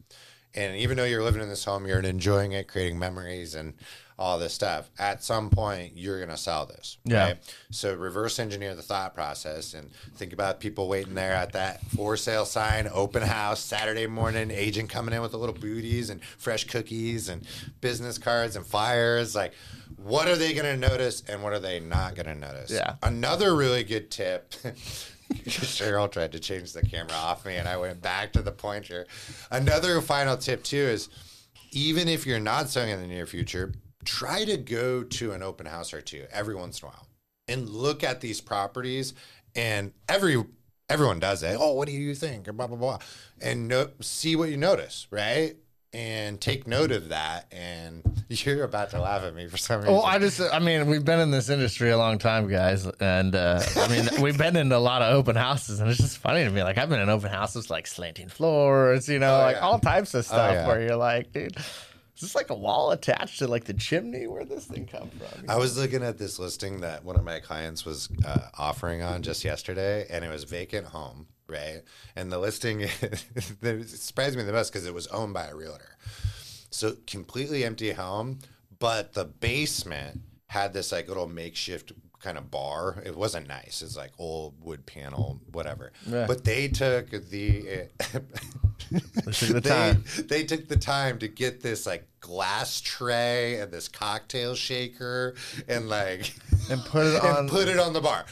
And 0.54 0.76
even 0.76 0.98
though 0.98 1.06
you're 1.06 1.24
living 1.24 1.42
in 1.42 1.50
this 1.50 1.64
home, 1.64 1.88
you're 1.88 2.00
enjoying 2.00 2.52
it, 2.52 2.68
creating 2.68 3.00
memories 3.00 3.56
and 3.56 3.74
all 4.22 4.38
this 4.38 4.54
stuff. 4.54 4.90
At 5.00 5.24
some 5.24 5.50
point, 5.50 5.94
you're 5.96 6.18
going 6.18 6.30
to 6.30 6.38
sell 6.38 6.68
this. 6.68 6.98
Yeah. 7.04 7.24
Right? 7.24 7.38
So 7.72 7.96
reverse 7.96 8.38
engineer 8.38 8.76
the 8.76 8.84
thought 8.84 9.16
process 9.16 9.74
and 9.74 9.90
think 10.16 10.32
about 10.32 10.60
people 10.60 10.88
waiting 10.88 11.16
there 11.16 11.34
at 11.34 11.54
that 11.54 11.82
for 11.96 12.16
sale 12.16 12.46
sign, 12.46 12.88
open 12.94 13.24
house, 13.24 13.60
Saturday 13.60 14.06
morning, 14.06 14.52
agent 14.52 14.90
coming 14.90 15.14
in 15.14 15.22
with 15.22 15.32
the 15.32 15.40
little 15.40 15.56
booties 15.56 16.12
and 16.12 16.24
fresh 16.24 16.66
cookies 16.66 17.30
and 17.30 17.46
business 17.82 18.20
cards 18.20 18.56
and 18.56 18.66
flyers. 18.66 19.36
Like, 19.36 19.54
what 19.98 20.28
are 20.28 20.36
they 20.36 20.54
going 20.54 20.66
to 20.66 20.90
notice 20.90 21.24
and 21.28 21.42
what 21.42 21.54
are 21.54 21.60
they 21.60 21.80
not 21.80 22.14
going 22.16 22.28
to 22.28 22.36
notice? 22.36 22.70
Yeah. 22.70 22.96
Another 23.02 23.56
really 23.56 23.84
good 23.84 24.12
tip. 24.12 24.54
Cheryl 25.46 26.12
tried 26.12 26.34
to 26.34 26.40
change 26.40 26.74
the 26.74 26.82
camera 26.82 27.16
off 27.16 27.46
me, 27.46 27.56
and 27.56 27.68
I 27.68 27.78
went 27.78 28.02
back 28.02 28.34
to 28.34 28.42
the 28.42 28.52
pointer. 28.52 29.08
Another 29.50 30.02
final 30.02 30.38
tip 30.38 30.64
too 30.64 30.78
is, 30.78 31.10
even 31.72 32.08
if 32.08 32.26
you're 32.26 32.40
not 32.40 32.70
selling 32.70 32.90
in 32.90 33.00
the 33.00 33.08
near 33.08 33.26
future, 33.26 33.74
try 34.06 34.46
to 34.46 34.58
go 34.58 35.04
to 35.04 35.32
an 35.34 35.44
open 35.44 35.66
house 35.66 35.94
or 35.94 36.02
two 36.02 36.26
every 36.32 36.56
once 36.56 36.82
in 36.82 36.88
a 36.88 36.92
while 36.92 37.08
and 37.48 37.70
look 37.70 38.04
at 38.04 38.22
these 38.22 38.42
properties. 38.42 39.14
And 39.56 39.92
every 40.08 40.44
everyone 40.90 41.20
does 41.20 41.44
it. 41.44 41.58
Oh, 41.60 41.74
what 41.74 41.88
do 41.88 41.94
you 41.94 42.16
think? 42.16 42.48
Or 42.48 42.54
blah 42.54 42.68
blah 42.68 42.78
blah, 42.78 43.00
and 43.42 43.68
no, 43.68 43.90
see 44.02 44.36
what 44.36 44.50
you 44.50 44.58
notice, 44.58 45.08
right? 45.12 45.56
And 45.94 46.40
take 46.40 46.68
note 46.68 46.94
of 46.94 47.10
that. 47.10 47.48
And 47.52 48.02
you're 48.30 48.64
about 48.64 48.92
to 48.92 49.02
laugh 49.02 49.24
at 49.24 49.36
me 49.36 49.48
for 49.48 49.58
some 49.58 49.82
reason. 49.82 49.94
Well, 49.94 50.06
I 50.06 50.20
just, 50.20 50.40
I 50.40 50.60
mean, 50.60 50.88
we've 50.88 51.04
been 51.04 51.20
in 51.20 51.32
this 51.32 51.50
industry 51.50 51.90
a 51.90 51.98
long 51.98 52.18
time, 52.18 52.48
guys, 52.48 52.86
and 53.02 53.36
uh, 53.36 53.62
I 53.76 53.88
mean, 53.90 54.22
we've 54.22 54.38
been 54.38 54.56
in 54.56 54.72
a 54.72 54.80
lot 54.80 55.02
of 55.02 55.14
open 55.14 55.36
houses, 55.36 55.82
and 55.82 55.90
it's 55.90 56.00
just 56.00 56.18
funny 56.18 56.46
to 56.46 56.50
me. 56.50 56.64
Like, 56.64 56.78
I've 56.78 56.88
been 56.88 57.02
in 57.02 57.10
open 57.10 57.30
houses, 57.30 57.70
like 57.70 57.88
slanting 57.88 58.30
floors, 58.30 59.10
you 59.10 59.20
know, 59.20 59.36
Oh, 59.36 59.40
like 59.40 59.58
yeah. 59.58 59.62
all 59.64 59.80
types 59.80 60.14
of 60.14 60.24
stuff, 60.24 60.54
yeah. 60.54 60.66
where 60.68 60.82
you're 60.82 60.96
like, 60.96 61.34
dude, 61.34 61.58
is 62.22 62.28
this 62.28 62.36
like 62.36 62.52
a 62.52 62.56
wall 62.56 62.92
attached 62.92 63.40
to 63.40 63.48
like 63.48 63.64
the 63.64 63.74
chimney? 63.74 64.28
Where 64.28 64.46
this 64.46 64.66
thing 64.66 64.86
come 64.86 65.10
from? 65.10 65.50
I 65.50 65.58
was 65.58 65.76
looking 65.76 66.04
at 66.04 66.20
this 66.20 66.38
listing 66.38 66.82
that 66.82 67.04
one 67.04 67.16
of 67.16 67.24
my 67.24 67.40
clients 67.40 67.84
was 67.84 68.10
uh, 68.24 68.50
offering 68.60 69.02
on 69.02 69.24
just 69.24 69.44
yesterday, 69.44 70.06
and 70.08 70.24
it 70.24 70.30
was 70.30 70.44
vacant 70.44 70.86
home, 70.86 71.26
right? 71.48 71.82
And 72.16 72.32
the 72.32 72.38
listing 72.38 72.82
it 73.62 73.90
surprised 73.90 74.38
me 74.38 74.44
the 74.44 74.54
most 74.54 74.72
because 74.72 74.86
it 74.86 74.94
was 74.94 75.08
owned 75.08 75.34
by 75.34 75.48
a 75.48 75.56
realtor. 75.56 75.98
So 76.70 76.96
completely 77.08 77.66
empty 77.66 77.92
home, 77.92 78.38
but 78.78 79.14
the 79.14 79.26
basement 79.26 80.22
had 80.46 80.74
this 80.74 80.92
like 80.92 81.08
little 81.08 81.28
makeshift 81.28 81.92
kind 82.20 82.38
of 82.38 82.52
bar. 82.52 83.02
It 83.04 83.16
wasn't 83.16 83.48
nice. 83.48 83.82
It's 83.82 83.98
like 83.98 84.12
old 84.20 84.64
wood 84.64 84.86
panel, 84.86 85.42
whatever. 85.52 85.92
Yeah. 86.06 86.28
But 86.28 86.44
they 86.44 86.68
took 86.68 87.10
the 87.10 87.88
They 88.90 89.32
took 89.32 89.50
the 89.50 89.62
time. 89.62 90.04
they 90.28 90.44
took 90.44 90.68
the 90.68 90.78
time 90.78 91.20
to 91.20 91.28
get 91.28 91.62
this 91.62 91.86
like 91.86 92.08
glass 92.20 92.82
tray 92.82 93.60
and 93.60 93.72
this 93.72 93.88
cocktail 93.88 94.54
shaker 94.56 95.34
and 95.68 95.90
like 95.90 96.34
And 96.70 96.84
put 96.86 97.08
it 97.08 97.16
and 97.24 97.38
on- 97.38 97.50
put 97.50 97.68
it 97.68 97.80
on 97.80 97.94
the 97.94 98.02
bar. 98.02 98.26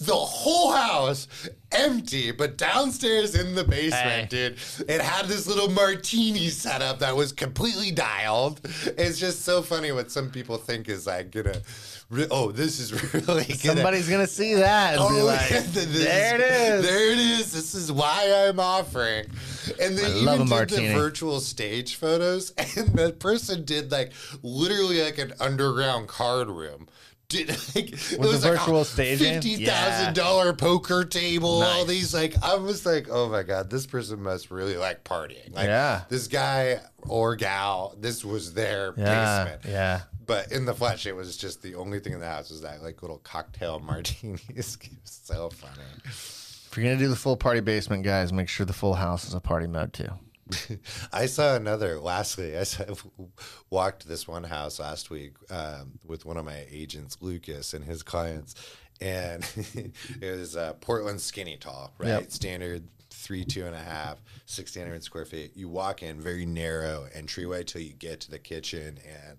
The 0.00 0.14
whole 0.14 0.72
house 0.72 1.26
empty, 1.72 2.30
but 2.30 2.56
downstairs 2.58 3.34
in 3.34 3.54
the 3.54 3.64
basement, 3.64 4.30
Hey. 4.32 4.48
dude, 4.50 4.58
it 4.88 5.00
had 5.00 5.26
this 5.26 5.46
little 5.46 5.70
martini 5.70 6.48
setup 6.48 6.98
that 7.00 7.16
was 7.16 7.32
completely 7.32 7.90
dialed. 7.92 8.60
It's 8.98 9.18
just 9.18 9.42
so 9.44 9.62
funny 9.62 9.92
what 9.92 10.10
some 10.10 10.30
people 10.30 10.56
think 10.58 10.88
is 10.88 11.06
like 11.06 11.30
gonna. 11.30 11.60
Re- 12.08 12.28
oh, 12.30 12.52
this 12.52 12.78
is 12.78 12.92
really 13.14 13.44
gonna. 13.44 13.56
Somebody's 13.56 14.08
gonna 14.08 14.26
see 14.28 14.54
that 14.54 14.96
and 14.98 15.08
be 15.16 15.20
oh, 15.20 15.24
like, 15.26 15.50
yeah, 15.50 15.60
th- 15.60 15.72
this 15.72 16.04
"There 16.04 16.34
it 16.36 16.40
is." 16.40 16.86
There 16.86 17.12
it 17.12 17.18
is. 17.18 17.52
This 17.52 17.74
is 17.74 17.90
why 17.90 18.46
I'm 18.46 18.60
offering. 18.60 19.26
And 19.82 19.85
they 19.94 20.04
I 20.06 20.08
even 20.10 20.24
love 20.24 20.40
a 20.40 20.44
did 20.44 20.50
martini. 20.50 20.88
the 20.88 20.94
virtual 20.94 21.40
stage 21.40 21.94
photos, 21.96 22.50
and 22.58 22.88
the 22.98 23.12
person 23.12 23.64
did 23.64 23.92
like 23.92 24.12
literally 24.42 25.02
like 25.02 25.18
an 25.18 25.34
underground 25.40 26.08
card 26.08 26.48
room. 26.48 26.88
Did 27.28 27.48
like 27.74 27.92
it 27.92 28.18
With 28.18 28.28
was 28.28 28.42
the 28.42 28.50
like 28.50 28.58
virtual 28.60 28.82
a 28.82 28.84
staging? 28.84 29.34
fifty 29.42 29.64
thousand 29.66 30.14
dollar 30.14 30.52
poker 30.52 31.04
table, 31.04 31.60
all 31.62 31.84
these 31.84 32.14
like 32.14 32.34
I 32.42 32.54
was 32.54 32.86
like, 32.86 33.08
oh 33.10 33.28
my 33.28 33.42
god, 33.42 33.68
this 33.68 33.84
person 33.84 34.22
must 34.22 34.50
really 34.52 34.76
like 34.76 35.02
partying. 35.02 35.52
Like 35.52 35.66
Yeah. 35.66 36.02
this 36.08 36.28
guy 36.28 36.80
or 37.02 37.34
gal, 37.34 37.96
this 37.98 38.24
was 38.24 38.54
their 38.54 38.94
yeah, 38.96 39.44
basement. 39.44 39.62
yeah. 39.68 40.00
But 40.24 40.52
in 40.52 40.66
the 40.66 40.74
flesh, 40.74 41.04
it 41.06 41.16
was 41.16 41.36
just 41.36 41.62
the 41.62 41.74
only 41.76 41.98
thing 41.98 42.12
in 42.12 42.20
the 42.20 42.26
house 42.28 42.50
was 42.50 42.60
that 42.62 42.80
like 42.80 43.02
little 43.02 43.18
cocktail 43.18 43.80
martinis. 43.84 44.40
It 44.48 44.56
was 44.56 44.78
so 45.04 45.50
funny. 45.50 45.72
If 46.76 46.82
you're 46.82 46.92
gonna 46.92 47.02
do 47.02 47.08
the 47.08 47.16
full 47.16 47.38
party 47.38 47.60
basement, 47.60 48.02
guys, 48.02 48.34
make 48.34 48.50
sure 48.50 48.66
the 48.66 48.74
full 48.74 48.92
house 48.92 49.26
is 49.26 49.32
a 49.32 49.40
party 49.40 49.66
mode 49.66 49.94
too. 49.94 50.10
I 51.12 51.24
saw 51.24 51.56
another. 51.56 51.98
Lastly, 51.98 52.54
I 52.54 52.64
saw, 52.64 52.84
walked 53.70 54.06
this 54.06 54.28
one 54.28 54.44
house 54.44 54.78
last 54.78 55.08
week 55.08 55.36
um, 55.50 55.92
with 56.04 56.26
one 56.26 56.36
of 56.36 56.44
my 56.44 56.66
agents, 56.70 57.16
Lucas, 57.22 57.72
and 57.72 57.82
his 57.82 58.02
clients, 58.02 58.56
and 59.00 59.42
it 60.20 60.38
was 60.38 60.54
uh, 60.54 60.74
Portland 60.74 61.22
skinny 61.22 61.56
tall, 61.56 61.94
right? 61.96 62.08
Yep. 62.08 62.30
Standard 62.30 62.86
three, 63.08 63.46
two 63.46 63.64
and 63.64 63.74
a 63.74 63.78
half, 63.78 64.16
1,600 64.44 65.02
square 65.02 65.24
feet. 65.24 65.56
You 65.56 65.70
walk 65.70 66.02
in, 66.02 66.20
very 66.20 66.44
narrow 66.44 67.08
entryway 67.14 67.64
till 67.64 67.80
you 67.80 67.94
get 67.94 68.20
to 68.20 68.30
the 68.30 68.38
kitchen 68.38 68.98
and 69.02 69.38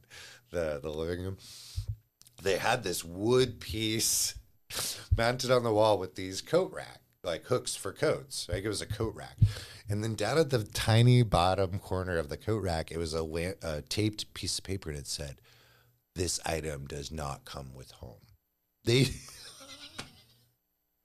the 0.49 0.79
the 0.81 0.89
living 0.89 1.23
room. 1.23 1.37
They 2.41 2.57
had 2.57 2.81
this 2.81 3.03
wood 3.03 3.59
piece 3.59 4.33
mounted 5.15 5.51
on 5.51 5.63
the 5.63 5.71
wall 5.71 5.99
with 5.99 6.15
these 6.15 6.41
coat 6.41 6.73
rack, 6.73 7.01
like 7.27 7.45
hooks 7.45 7.75
for 7.75 7.91
coats. 7.91 8.47
Like 8.51 8.63
it 8.63 8.67
was 8.67 8.81
a 8.81 8.87
coat 8.87 9.13
rack. 9.13 9.37
And 9.89 10.03
then 10.03 10.15
down 10.15 10.37
at 10.37 10.49
the 10.49 10.63
tiny 10.63 11.21
bottom 11.21 11.79
corner 11.79 12.17
of 12.17 12.29
the 12.29 12.37
coat 12.37 12.63
rack, 12.63 12.91
it 12.91 12.97
was 12.97 13.13
a, 13.13 13.23
la- 13.23 13.51
a 13.61 13.81
taped 13.83 14.33
piece 14.33 14.57
of 14.57 14.63
paper 14.63 14.89
and 14.89 14.97
it 14.97 15.07
said, 15.07 15.39
This 16.15 16.39
item 16.45 16.87
does 16.87 17.11
not 17.11 17.45
come 17.45 17.73
with 17.75 17.91
home. 17.91 18.21
They 18.83 19.03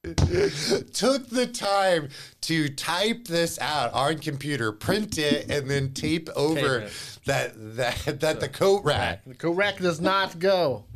took 0.05 1.29
the 1.29 1.49
time 1.53 2.09
to 2.43 2.69
type 2.71 3.27
this 3.27 3.59
out 3.61 3.93
on 3.93 4.19
computer, 4.19 4.73
print 4.73 5.19
it, 5.19 5.51
and 5.51 5.71
then 5.71 5.93
tape 5.93 6.29
over 6.35 6.81
Tape 6.81 6.91
that 7.27 7.53
that 7.77 8.21
that 8.21 8.41
the 8.41 8.49
coat 8.49 8.85
rack. 8.85 9.25
The 9.25 9.35
correct 9.35 9.83
does 9.83 10.01
not 10.01 10.41
go. 10.41 10.87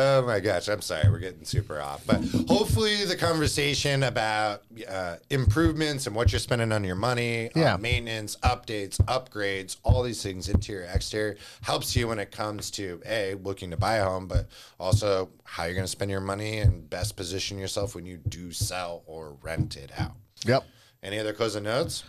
Oh 0.00 0.24
my 0.24 0.38
gosh, 0.38 0.68
I'm 0.68 0.80
sorry, 0.80 1.10
we're 1.10 1.18
getting 1.18 1.44
super 1.44 1.80
off. 1.80 2.06
But 2.06 2.22
hopefully, 2.46 3.04
the 3.04 3.16
conversation 3.16 4.04
about 4.04 4.62
uh, 4.88 5.16
improvements 5.28 6.06
and 6.06 6.14
what 6.14 6.30
you're 6.30 6.38
spending 6.38 6.70
on 6.70 6.84
your 6.84 6.94
money, 6.94 7.50
Yeah. 7.56 7.74
uh, 7.74 7.78
maintenance, 7.78 8.36
updates, 8.44 8.98
upgrades, 9.06 9.76
all 9.82 10.04
these 10.04 10.22
things, 10.22 10.48
interior, 10.48 10.88
exterior, 10.94 11.36
helps 11.62 11.96
you 11.96 12.06
when 12.06 12.20
it 12.20 12.30
comes 12.30 12.70
to 12.72 13.00
A, 13.06 13.34
looking 13.42 13.70
to 13.72 13.76
buy 13.76 13.96
a 13.96 14.04
home, 14.04 14.28
but 14.28 14.46
also 14.78 15.30
how 15.42 15.64
you're 15.64 15.74
going 15.74 15.82
to 15.84 15.90
spend 15.90 16.12
your 16.12 16.20
money 16.20 16.58
and 16.58 16.88
best 16.88 17.16
position 17.16 17.58
yourself 17.58 17.96
when 17.96 18.06
you 18.06 18.18
do 18.18 18.52
sell 18.52 19.02
or 19.06 19.36
rent 19.42 19.76
it 19.76 19.90
out. 19.98 20.12
Yep. 20.46 20.62
Any 21.02 21.18
other 21.18 21.32
closing 21.32 21.64
notes? 21.64 22.04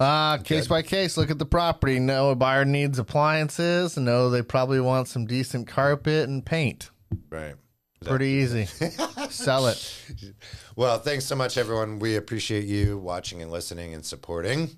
Uh, 0.00 0.38
case 0.38 0.66
by 0.66 0.82
case, 0.82 1.16
look 1.16 1.30
at 1.30 1.38
the 1.38 1.46
property. 1.46 2.00
Know 2.00 2.30
a 2.30 2.34
buyer 2.34 2.64
needs 2.64 2.98
appliances. 2.98 3.96
Know 3.96 4.30
they 4.30 4.42
probably 4.42 4.80
want 4.80 5.06
some 5.06 5.26
decent 5.26 5.68
carpet 5.68 6.28
and 6.28 6.44
paint. 6.44 6.90
Right. 7.30 7.54
Pretty 8.04 8.26
easy. 8.26 8.66
Sell 9.30 9.68
it. 9.68 9.96
Well, 10.76 10.98
thanks 10.98 11.24
so 11.24 11.36
much, 11.36 11.56
everyone. 11.56 11.98
We 12.00 12.16
appreciate 12.16 12.64
you 12.64 12.98
watching 12.98 13.42
and 13.42 13.50
listening 13.50 13.94
and 13.94 14.04
supporting. 14.04 14.70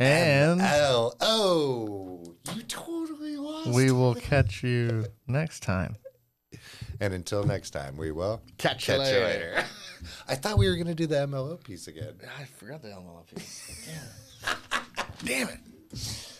And 0.00 0.60
L 0.60 1.14
O. 1.20 2.34
You 2.54 2.62
totally 2.62 3.36
lost. 3.36 3.68
we 3.70 3.90
will 3.90 4.14
catch 4.14 4.62
you 4.62 5.06
next 5.26 5.62
time. 5.62 5.96
And 7.00 7.14
until 7.14 7.44
next 7.44 7.70
time, 7.70 7.96
we 7.96 8.10
will 8.10 8.42
Catch, 8.58 8.86
catch 8.86 9.12
you 9.12 9.20
later. 9.20 9.64
I 10.28 10.34
thought 10.34 10.58
we 10.58 10.68
were 10.68 10.74
going 10.74 10.86
to 10.88 10.94
do 10.94 11.06
the 11.06 11.16
MLO 11.16 11.62
piece 11.62 11.86
again. 11.86 12.14
I 12.38 12.44
forgot 12.44 12.82
the 12.82 12.88
envelope. 12.92 13.28
Damn 15.24 15.48
it. 15.48 15.58